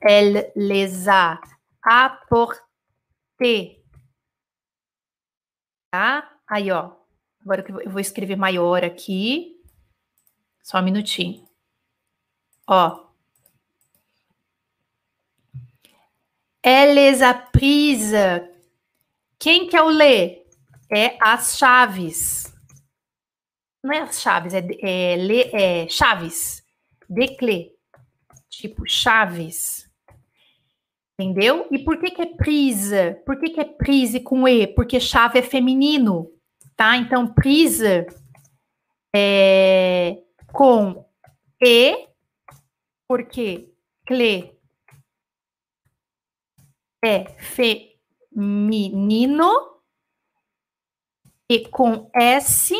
Elle 0.00 0.52
les 0.56 1.08
a 1.08 1.40
apportées. 1.82 3.82
Tá? 5.90 6.28
Aí, 6.48 6.70
ó. 6.72 6.92
Agora 7.40 7.64
eu 7.84 7.90
vou 7.90 8.00
escrever 8.00 8.36
maior 8.36 8.84
aqui. 8.84 9.56
Só 10.62 10.78
um 10.78 10.82
minutinho. 10.82 11.45
Ó. 12.66 13.06
Elles 16.62 17.22
a 17.22 17.34
prise. 17.34 18.16
Quem 19.38 19.68
que 19.68 19.76
é 19.76 19.82
o 19.82 19.88
lê? 19.88 20.44
É 20.90 21.16
as 21.20 21.56
chaves 21.58 22.56
não 23.86 23.94
é 23.94 24.00
as 24.00 24.20
chaves, 24.20 24.52
é, 24.52 24.66
é, 24.82 25.82
é 25.84 25.88
chaves. 25.88 26.62
Declé. 27.08 27.70
Tipo, 28.50 28.82
chaves. 28.86 29.88
Entendeu? 31.18 31.66
E 31.70 31.78
por 31.78 31.98
que, 31.98 32.10
que 32.10 32.22
é 32.22 32.26
prise? 32.26 33.14
Por 33.24 33.38
que, 33.38 33.50
que 33.50 33.60
é 33.60 33.64
prise 33.64 34.20
com 34.20 34.46
E? 34.46 34.66
Porque 34.66 35.00
chave 35.00 35.38
é 35.38 35.42
feminino, 35.42 36.30
tá? 36.76 36.96
Então, 36.96 37.32
prise 37.32 38.06
é 39.14 40.18
com 40.52 41.06
E, 41.62 42.08
porque 43.08 43.72
clé 44.06 44.54
é 47.04 47.24
feminino 48.34 49.50
e 51.48 51.68
com 51.68 52.10
S 52.14 52.74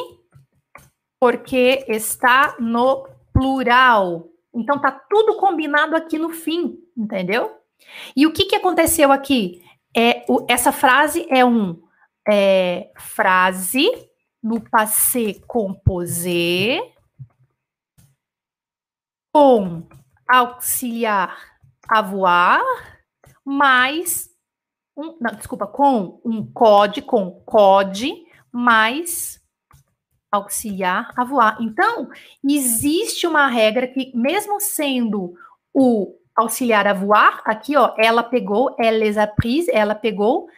porque 1.20 1.84
está 1.88 2.56
no 2.58 3.08
plural. 3.32 4.28
Então 4.54 4.80
tá 4.80 4.90
tudo 4.90 5.36
combinado 5.36 5.94
aqui 5.94 6.18
no 6.18 6.30
fim, 6.30 6.78
entendeu? 6.96 7.60
E 8.16 8.26
o 8.26 8.32
que, 8.32 8.46
que 8.46 8.56
aconteceu 8.56 9.12
aqui? 9.12 9.62
É, 9.94 10.24
o, 10.28 10.44
essa 10.48 10.72
frase 10.72 11.26
é 11.30 11.44
um 11.44 11.82
é, 12.28 12.90
frase 12.98 13.88
no 14.42 14.60
passé 14.60 15.34
composé 15.46 16.80
com 19.32 19.86
auxiliar 20.28 21.36
avoir 21.88 22.62
mais 23.44 24.28
um, 24.96 25.16
não, 25.20 25.34
desculpa, 25.34 25.66
com 25.66 26.20
um 26.24 26.44
code, 26.52 27.02
com 27.02 27.30
code 27.44 28.12
mais 28.50 29.38
auxiliar 30.32 31.12
a 31.16 31.22
voar. 31.22 31.58
Então, 31.60 32.08
existe 32.42 33.26
uma 33.26 33.46
regra 33.46 33.86
que, 33.86 34.10
mesmo 34.16 34.58
sendo 34.60 35.34
o 35.72 36.14
auxiliar 36.34 36.86
a 36.86 36.94
voar, 36.94 37.42
aqui, 37.44 37.76
ó, 37.76 37.94
ela 37.98 38.22
pegou, 38.22 38.74
ela 38.78 38.96
les 38.96 39.18
a 39.18 39.26
prise, 39.26 39.70
ela 39.72 39.94
pegou, 39.94 40.48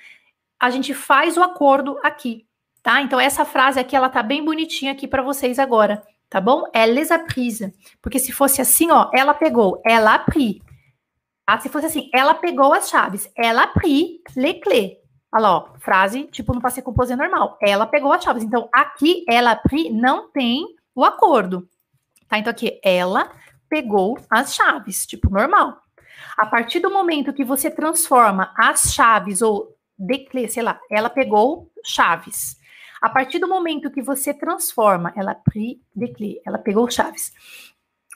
a 0.59 0.71
gente 0.71 0.95
faz 0.95 1.37
o 1.37 1.43
acordo 1.43 1.99
aqui, 2.03 2.47
tá? 2.83 3.01
Então, 3.03 3.21
essa 3.21 3.45
frase 3.45 3.79
aqui, 3.79 3.95
ela 3.95 4.09
tá 4.09 4.23
bem 4.23 4.45
bonitinha 4.45 4.93
aqui 4.93 5.07
para 5.07 5.23
vocês 5.23 5.59
agora, 5.59 6.05
tá 6.29 6.41
bom? 6.41 6.65
Elle 6.75 6.95
les 6.95 7.11
a 7.11 7.19
prise. 7.19 7.73
Porque 8.03 8.19
se 8.19 8.33
fosse 8.33 8.61
assim, 8.61 8.91
ó, 8.91 9.11
ela 9.13 9.35
pegou, 9.35 9.81
ela 9.85 10.15
a 10.15 10.19
pris. 10.19 10.59
Tá? 11.47 11.59
Se 11.59 11.69
fosse 11.69 11.87
assim, 11.87 12.11
ela 12.13 12.35
pegou 12.35 12.73
as 12.73 12.89
chaves, 12.89 13.31
ela 13.37 13.63
a 13.63 13.67
pris 13.69 14.21
les 14.37 14.61
clés. 14.61 14.99
Olha 15.33 15.43
lá, 15.43 15.57
ó, 15.57 15.79
frase 15.79 16.25
tipo 16.25 16.55
no 16.55 16.61
passei 16.61 16.83
composé 16.83 17.15
normal. 17.15 17.59
Ela 17.61 17.87
pegou 17.87 18.13
as 18.13 18.25
chaves. 18.25 18.43
Então, 18.43 18.69
aqui, 18.73 19.25
ela 19.29 19.55
pri 19.57 19.91
não 19.91 20.31
tem 20.31 20.67
o 20.95 21.05
acordo. 21.05 21.69
Tá? 22.29 22.39
Então, 22.39 22.51
aqui, 22.51 22.81
ela 22.83 23.31
pegou 23.69 24.19
as 24.31 24.55
chaves, 24.55 25.07
tipo 25.07 25.31
normal. 25.31 25.77
A 26.37 26.47
partir 26.47 26.81
do 26.81 26.91
momento 26.91 27.33
que 27.33 27.45
você 27.45 27.71
transforma 27.71 28.53
as 28.57 28.93
chaves 28.95 29.43
ou 29.43 29.77
declê, 29.99 30.49
sei 30.49 30.63
lá, 30.63 30.81
ela 30.91 31.11
pegou 31.11 31.71
chaves. 31.85 32.57
A 33.01 33.09
partir 33.09 33.39
do 33.39 33.49
momento 33.49 33.91
que 33.91 34.03
você 34.03 34.35
transforma, 34.35 35.13
ela 35.17 35.35
pri 35.35 35.81
declê, 35.95 36.41
ela 36.45 36.59
pegou 36.59 36.91
chaves. 36.91 37.33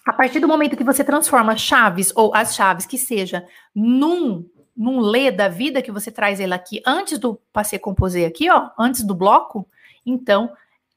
A 0.05 0.13
partir 0.13 0.41
do 0.41 0.49
momento 0.49 0.77
que 0.77 0.85
você 0.85 1.05
transforma 1.05 1.57
chaves 1.57 2.13
ou 2.17 2.35
as 2.35 2.55
chaves 2.55 2.87
que 2.87 2.99
seja 2.99 3.47
num 3.75 4.49
num 4.75 5.01
lê 5.01 5.31
da 5.31 5.49
vida 5.49 5.83
que 5.83 5.93
você 5.93 6.11
traz 6.11 6.41
ele 6.41 6.55
aqui 6.55 6.83
antes 6.87 7.19
do 7.19 7.35
passei 7.53 7.79
composé 7.79 8.25
aqui, 8.25 8.51
ó, 8.51 8.71
antes 8.79 9.05
do 9.05 9.15
bloco, 9.15 9.69
então 10.05 10.51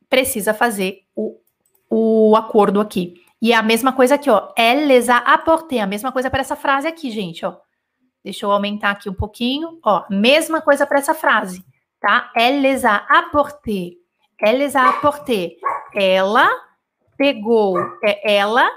precisa 0.10 0.54
fazer 0.54 1.04
o, 1.16 1.38
o 1.90 2.36
acordo 2.38 2.80
aqui. 2.80 3.22
E 3.42 3.52
é 3.52 3.56
a 3.56 3.62
mesma 3.62 3.92
coisa 3.92 4.16
aqui, 4.16 4.30
ó. 4.30 4.54
Elles 4.58 5.10
a 5.10 5.18
apporté, 5.18 5.82
a 5.82 5.88
mesma 5.88 6.12
coisa 6.12 6.30
para 6.30 6.40
essa 6.40 6.56
frase 6.56 6.88
aqui, 6.88 7.12
gente, 7.12 7.46
ó. 7.46 7.58
Deixa 8.24 8.46
eu 8.46 8.52
aumentar 8.52 8.92
aqui 8.92 9.10
um 9.10 9.14
pouquinho, 9.14 9.78
ó. 9.84 10.06
Mesma 10.10 10.62
coisa 10.62 10.88
para 10.88 11.00
essa 11.00 11.14
frase, 11.14 11.64
tá? 12.06 12.32
Elles 12.36 12.86
a 12.86 12.98
apporté. 12.98 13.94
Elles 14.40 14.76
a 14.76 14.90
apporté. 14.90 15.56
Ela 15.96 16.48
pegou, 17.18 17.80
é, 18.04 18.36
ela 18.36 18.70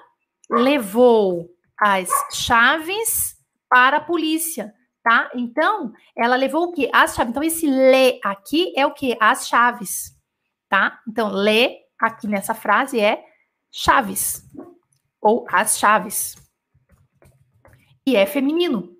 levou 0.49 1.51
as 1.79 2.09
chaves 2.33 3.37
para 3.68 3.99
a 3.99 4.01
polícia 4.01 4.72
tá? 5.09 5.31
Então, 5.35 5.95
ela 6.14 6.37
levou 6.37 6.64
o 6.64 6.72
quê? 6.72 6.91
As 6.93 7.14
chaves. 7.14 7.31
Então, 7.31 7.43
esse 7.43 7.66
lê 7.66 8.20
aqui 8.22 8.74
é 8.76 8.85
o 8.85 8.93
quê? 8.93 9.16
As 9.18 9.49
chaves, 9.49 10.14
tá? 10.68 11.01
Então, 11.09 11.31
lê 11.31 11.79
aqui 11.99 12.29
nessa 12.29 12.55
frase 12.55 13.01
é 13.01 13.24
chaves 13.72 14.43
ou 15.18 15.47
as 15.51 15.79
chaves. 15.79 16.35
E 18.07 18.16
é 18.16 18.26
feminino, 18.26 18.95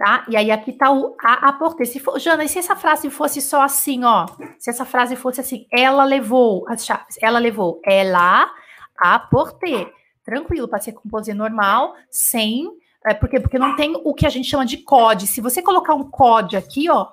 tá? 0.00 0.24
E 0.30 0.34
aí 0.34 0.50
aqui 0.50 0.72
tá 0.72 0.90
o 0.90 1.14
a 1.20 1.50
aporter. 1.50 1.86
Se 1.86 2.00
for, 2.00 2.18
Jana, 2.18 2.42
e 2.42 2.48
se 2.48 2.58
essa 2.58 2.74
frase 2.74 3.10
fosse 3.10 3.42
só 3.42 3.60
assim, 3.60 4.02
ó? 4.02 4.26
Se 4.58 4.70
essa 4.70 4.86
frase 4.86 5.14
fosse 5.14 5.42
assim, 5.42 5.66
ela 5.70 6.04
levou 6.04 6.66
as 6.70 6.86
chaves, 6.86 7.18
ela 7.20 7.38
levou, 7.38 7.82
ela 7.84 8.50
aporter. 8.96 9.92
Tranquilo, 10.24 10.66
para 10.66 10.78
ser 10.78 10.92
composé 10.92 11.34
normal, 11.34 11.94
sem 12.10 12.66
é, 13.04 13.12
por 13.12 13.28
quê? 13.28 13.38
Porque 13.38 13.58
não 13.58 13.76
tem 13.76 13.94
o 13.94 14.14
que 14.14 14.24
a 14.24 14.30
gente 14.30 14.48
chama 14.48 14.64
de 14.64 14.78
COD. 14.78 15.26
Se 15.26 15.42
você 15.42 15.60
colocar 15.60 15.94
um 15.94 16.10
COD 16.10 16.56
aqui, 16.56 16.88
ó, 16.88 17.08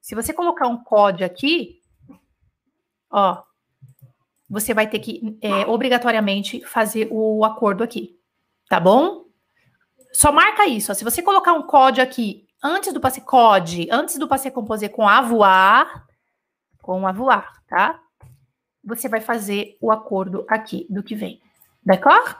se 0.00 0.14
você 0.14 0.32
colocar 0.32 0.68
um 0.68 0.76
COD 0.76 1.24
aqui, 1.24 1.80
ó, 3.10 3.42
você 4.48 4.72
vai 4.72 4.88
ter 4.88 5.00
que 5.00 5.38
é, 5.42 5.66
obrigatoriamente 5.66 6.64
fazer 6.66 7.08
o 7.10 7.44
acordo 7.44 7.82
aqui, 7.82 8.16
tá 8.68 8.78
bom? 8.78 9.24
Só 10.12 10.30
marca 10.32 10.66
isso. 10.66 10.92
Ó, 10.92 10.94
se 10.94 11.04
você 11.04 11.22
colocar 11.22 11.52
um 11.52 11.62
código 11.62 12.02
aqui 12.02 12.46
antes 12.62 12.92
do 12.92 13.00
passe 13.00 13.20
code, 13.20 13.88
antes 13.90 14.18
do 14.18 14.28
passe 14.28 14.50
composer 14.50 14.90
com 14.90 15.08
avoir, 15.08 16.06
com 16.80 17.06
avoir, 17.06 17.52
tá? 17.68 17.98
Você 18.84 19.08
vai 19.08 19.20
fazer 19.20 19.76
o 19.80 19.90
acordo 19.90 20.44
aqui 20.48 20.86
do 20.90 21.02
que 21.02 21.14
vem. 21.14 21.40
D'accord? 21.84 22.36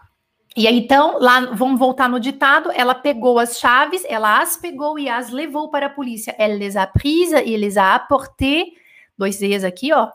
E 0.55 0.67
aí, 0.67 0.77
então, 0.77 1.19
lá, 1.19 1.41
vamos 1.55 1.79
voltar 1.79 2.09
no 2.09 2.21
ditado. 2.21 2.71
Ela 2.73 2.95
pegou 2.95 3.39
as 3.39 3.59
chaves, 3.59 4.05
ela 4.07 4.41
as 4.41 4.57
pegou 4.57 4.99
e 4.99 5.09
as 5.09 5.31
levou 5.31 5.71
para 5.71 5.87
a 5.87 5.91
polícia. 5.91 6.35
Elle 6.39 6.59
les 6.59 6.77
a 6.77 6.87
prises 6.87 7.41
et 7.41 7.57
les 7.57 7.79
a 7.79 7.95
apportées, 7.95 8.75
dois 9.17 9.37
Z's 9.37 9.65
aqui, 9.65 9.93
ó, 9.95 10.11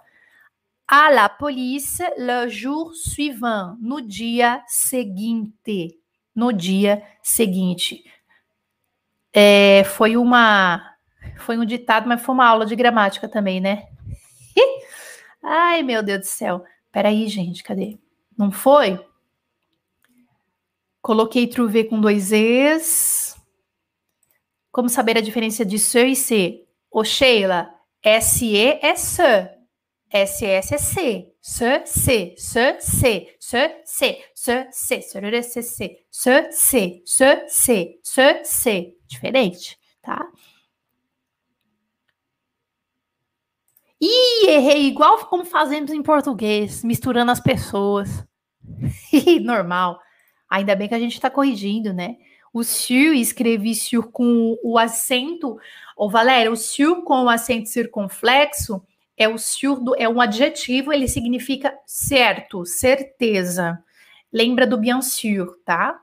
à 0.87 1.09
la 1.09 1.27
police 1.27 2.03
le 2.17 2.47
jour 2.49 2.93
suivant, 2.93 3.77
no 3.81 3.99
dia 3.99 4.63
seguinte. 4.67 5.99
No 6.37 6.53
dia 6.53 7.01
seguinte. 7.23 8.03
É, 9.33 9.83
foi 9.85 10.15
uma. 10.15 10.93
Foi 11.39 11.57
um 11.57 11.65
ditado, 11.65 12.07
mas 12.07 12.21
foi 12.21 12.35
uma 12.35 12.45
aula 12.45 12.63
de 12.63 12.75
gramática 12.75 13.27
também, 13.27 13.59
né? 13.59 13.87
Ai, 15.43 15.81
meu 15.81 16.03
Deus 16.03 16.19
do 16.19 16.25
céu. 16.25 16.63
Peraí, 16.91 17.27
gente, 17.27 17.63
cadê? 17.63 17.97
Não 18.37 18.51
foi? 18.51 19.03
Coloquei 21.01 21.47
trouver 21.47 21.85
com 21.85 21.99
dois 21.99 22.31
Es. 22.31 23.35
Como 24.71 24.89
saber 24.89 25.17
a 25.17 25.21
diferença 25.21 25.65
de 25.65 25.79
se 25.79 26.05
e 26.05 26.15
se? 26.15 26.67
Ô, 26.91 27.03
Sheila, 27.03 27.73
SE 28.21 28.55
é 28.55 28.95
se. 28.95 29.56
SS 30.11 30.73
é 30.73 30.77
C. 30.77 31.33
Se, 31.41 31.85
se, 31.85 32.35
se, 32.37 32.77
se, 32.79 33.27
se, 33.39 33.41
se, 37.05 37.99
se, 38.03 38.43
se. 38.43 38.97
Diferente, 39.07 39.77
tá? 40.01 40.25
Ih, 43.99 44.49
errei 44.49 44.87
igual 44.87 45.25
como 45.25 45.43
fazemos 45.43 45.91
em 45.91 46.03
português, 46.03 46.83
misturando 46.83 47.31
as 47.31 47.39
pessoas. 47.39 48.23
Normal. 49.41 49.99
Ainda 50.49 50.75
bem 50.75 50.87
que 50.87 50.95
a 50.95 50.99
gente 50.99 51.13
está 51.13 51.29
corrigindo, 51.29 51.93
né? 51.93 52.17
O 52.53 52.63
sur, 52.63 53.13
escrevi 53.13 53.75
sur 53.75 54.11
com 54.11 54.57
o 54.63 54.77
acento. 54.77 55.57
Ô, 55.95 56.09
Valéria, 56.09 56.51
o 56.51 56.55
sur 56.55 57.03
com 57.03 57.25
o 57.25 57.29
acento 57.29 57.67
circunflexo 57.69 58.81
é 59.17 59.27
o 59.27 59.37
surdo, 59.37 59.95
é 59.97 60.07
um 60.07 60.21
adjetivo, 60.21 60.93
ele 60.93 61.07
significa 61.07 61.73
certo, 61.85 62.65
certeza. 62.65 63.83
Lembra 64.31 64.67
do 64.67 64.77
bien 64.77 65.01
sûr, 65.01 65.57
tá? 65.65 65.99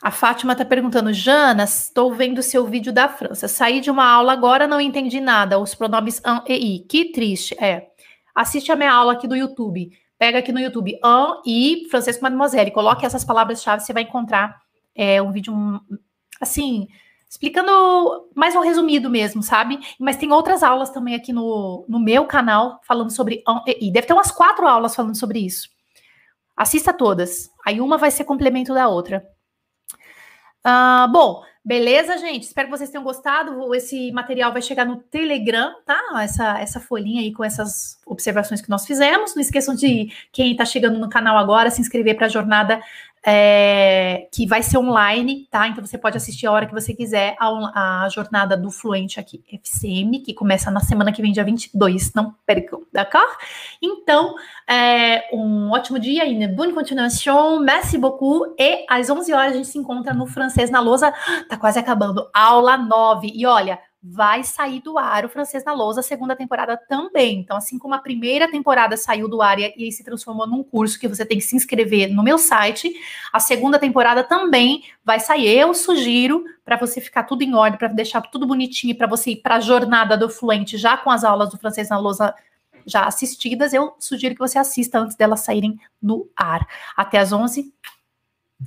A 0.00 0.10
Fátima 0.10 0.52
está 0.52 0.64
perguntando, 0.66 1.14
Jana, 1.14 1.64
estou 1.64 2.14
vendo 2.14 2.42
seu 2.42 2.66
vídeo 2.66 2.92
da 2.92 3.08
França. 3.08 3.48
Saí 3.48 3.80
de 3.80 3.90
uma 3.90 4.04
aula 4.06 4.34
agora, 4.34 4.66
não 4.68 4.78
entendi 4.78 5.18
nada. 5.18 5.58
Os 5.58 5.74
pronomes 5.74 6.20
an 6.24 6.44
e 6.46 6.76
i. 6.76 6.78
Que 6.80 7.10
triste. 7.10 7.56
É. 7.58 7.88
Assiste 8.34 8.70
a 8.70 8.76
minha 8.76 8.92
aula 8.92 9.14
aqui 9.14 9.26
do 9.26 9.34
YouTube. 9.34 9.90
Pega 10.18 10.40
aqui 10.40 10.52
no 10.52 10.60
YouTube 10.60 10.98
an 11.02 11.40
e 11.46 11.88
Francesco 11.90 12.22
Mademoiselle. 12.22 12.70
Coloque 12.70 13.06
essas 13.06 13.24
palavras-chave, 13.24 13.82
você 13.82 13.94
vai 13.94 14.02
encontrar 14.02 14.60
é, 14.94 15.22
um 15.22 15.32
vídeo 15.32 15.54
assim 16.38 16.86
explicando 17.34 18.28
mais 18.32 18.54
um 18.54 18.60
resumido 18.60 19.10
mesmo, 19.10 19.42
sabe? 19.42 19.80
Mas 19.98 20.16
tem 20.16 20.30
outras 20.30 20.62
aulas 20.62 20.90
também 20.90 21.16
aqui 21.16 21.32
no, 21.32 21.84
no 21.88 21.98
meu 21.98 22.26
canal 22.26 22.80
falando 22.84 23.10
sobre 23.10 23.42
e 23.66 23.90
deve 23.90 24.06
ter 24.06 24.12
umas 24.12 24.30
quatro 24.30 24.68
aulas 24.68 24.94
falando 24.94 25.16
sobre 25.16 25.40
isso. 25.40 25.68
Assista 26.56 26.92
todas. 26.92 27.50
Aí 27.66 27.80
uma 27.80 27.98
vai 27.98 28.12
ser 28.12 28.22
complemento 28.22 28.72
da 28.72 28.86
outra. 28.86 29.26
Uh, 30.64 31.10
bom, 31.10 31.42
beleza, 31.64 32.18
gente? 32.18 32.44
Espero 32.44 32.68
que 32.68 32.78
vocês 32.78 32.88
tenham 32.88 33.02
gostado. 33.02 33.74
Esse 33.74 34.12
material 34.12 34.52
vai 34.52 34.62
chegar 34.62 34.84
no 34.84 34.98
Telegram, 34.98 35.74
tá? 35.84 36.00
Essa, 36.22 36.60
essa 36.60 36.78
folhinha 36.78 37.20
aí 37.20 37.32
com 37.32 37.42
essas 37.42 37.98
observações 38.06 38.60
que 38.60 38.70
nós 38.70 38.86
fizemos. 38.86 39.34
Não 39.34 39.42
esqueçam 39.42 39.74
de 39.74 40.08
quem 40.30 40.52
está 40.52 40.64
chegando 40.64 41.00
no 41.00 41.10
canal 41.10 41.36
agora 41.36 41.68
se 41.68 41.80
inscrever 41.80 42.14
para 42.14 42.26
a 42.26 42.30
jornada 42.30 42.80
é, 43.26 44.28
que 44.30 44.46
vai 44.46 44.62
ser 44.62 44.76
online, 44.76 45.48
tá? 45.50 45.66
Então 45.66 45.84
você 45.84 45.96
pode 45.96 46.16
assistir 46.16 46.46
a 46.46 46.52
hora 46.52 46.66
que 46.66 46.74
você 46.74 46.92
quiser 46.92 47.34
a, 47.40 48.04
a, 48.04 48.08
jornada 48.10 48.56
do 48.56 48.70
Fluente 48.70 49.18
aqui, 49.18 49.42
FCM, 49.50 50.20
que 50.20 50.34
começa 50.34 50.70
na 50.70 50.80
semana 50.80 51.10
que 51.10 51.22
vem, 51.22 51.32
dia 51.32 51.42
22. 51.42 52.12
Não 52.14 52.34
percam, 52.46 52.82
d'accord? 52.92 53.36
Então, 53.80 54.34
é, 54.68 55.24
um 55.32 55.70
ótimo 55.70 55.98
dia, 55.98 56.26
une 56.26 56.48
bonne 56.48 56.74
continuation, 56.74 57.60
merci 57.60 57.96
beaucoup. 57.96 58.54
E 58.58 58.84
às 58.88 59.08
11 59.08 59.32
horas 59.32 59.52
a 59.52 59.56
gente 59.56 59.68
se 59.68 59.78
encontra 59.78 60.12
no 60.12 60.26
Francês 60.26 60.70
na 60.70 60.80
Lousa. 60.80 61.12
Tá 61.48 61.56
quase 61.56 61.78
acabando, 61.78 62.28
aula 62.34 62.76
9. 62.76 63.32
E 63.34 63.46
olha, 63.46 63.78
vai 64.06 64.44
sair 64.44 64.82
do 64.82 64.98
ar 64.98 65.24
o 65.24 65.30
Francês 65.30 65.64
na 65.64 65.72
Lousa, 65.72 66.00
a 66.00 66.02
segunda 66.02 66.36
temporada 66.36 66.76
também. 66.76 67.40
Então, 67.40 67.56
assim 67.56 67.78
como 67.78 67.94
a 67.94 67.98
primeira 67.98 68.50
temporada 68.50 68.98
saiu 68.98 69.26
do 69.26 69.40
ar 69.40 69.58
e, 69.58 69.72
e 69.78 69.90
se 69.90 70.04
transformou 70.04 70.46
num 70.46 70.62
curso 70.62 71.00
que 71.00 71.08
você 71.08 71.24
tem 71.24 71.38
que 71.38 71.44
se 71.44 71.56
inscrever 71.56 72.12
no 72.12 72.22
meu 72.22 72.36
site, 72.36 72.92
a 73.32 73.40
segunda 73.40 73.78
temporada 73.78 74.22
também 74.22 74.84
vai 75.02 75.18
sair. 75.18 75.48
Eu 75.48 75.72
sugiro 75.72 76.44
para 76.62 76.76
você 76.76 77.00
ficar 77.00 77.22
tudo 77.22 77.40
em 77.40 77.54
ordem, 77.54 77.78
para 77.78 77.88
deixar 77.88 78.20
tudo 78.20 78.46
bonitinho, 78.46 78.94
para 78.94 79.06
você 79.06 79.30
ir 79.30 79.36
para 79.36 79.56
a 79.56 79.60
jornada 79.60 80.18
do 80.18 80.28
fluente 80.28 80.76
já 80.76 80.98
com 80.98 81.10
as 81.10 81.24
aulas 81.24 81.48
do 81.48 81.56
Francês 81.56 81.88
na 81.88 81.98
Lousa 81.98 82.34
já 82.86 83.06
assistidas, 83.06 83.72
eu 83.72 83.94
sugiro 83.98 84.34
que 84.34 84.40
você 84.40 84.58
assista 84.58 84.98
antes 84.98 85.16
delas 85.16 85.40
saírem 85.40 85.80
no 86.02 86.28
ar. 86.36 86.66
Até 86.94 87.18
às 87.18 87.32
11. 87.32 87.72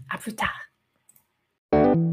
A 0.09 0.17
plus 0.17 0.33
tard. 0.33 2.07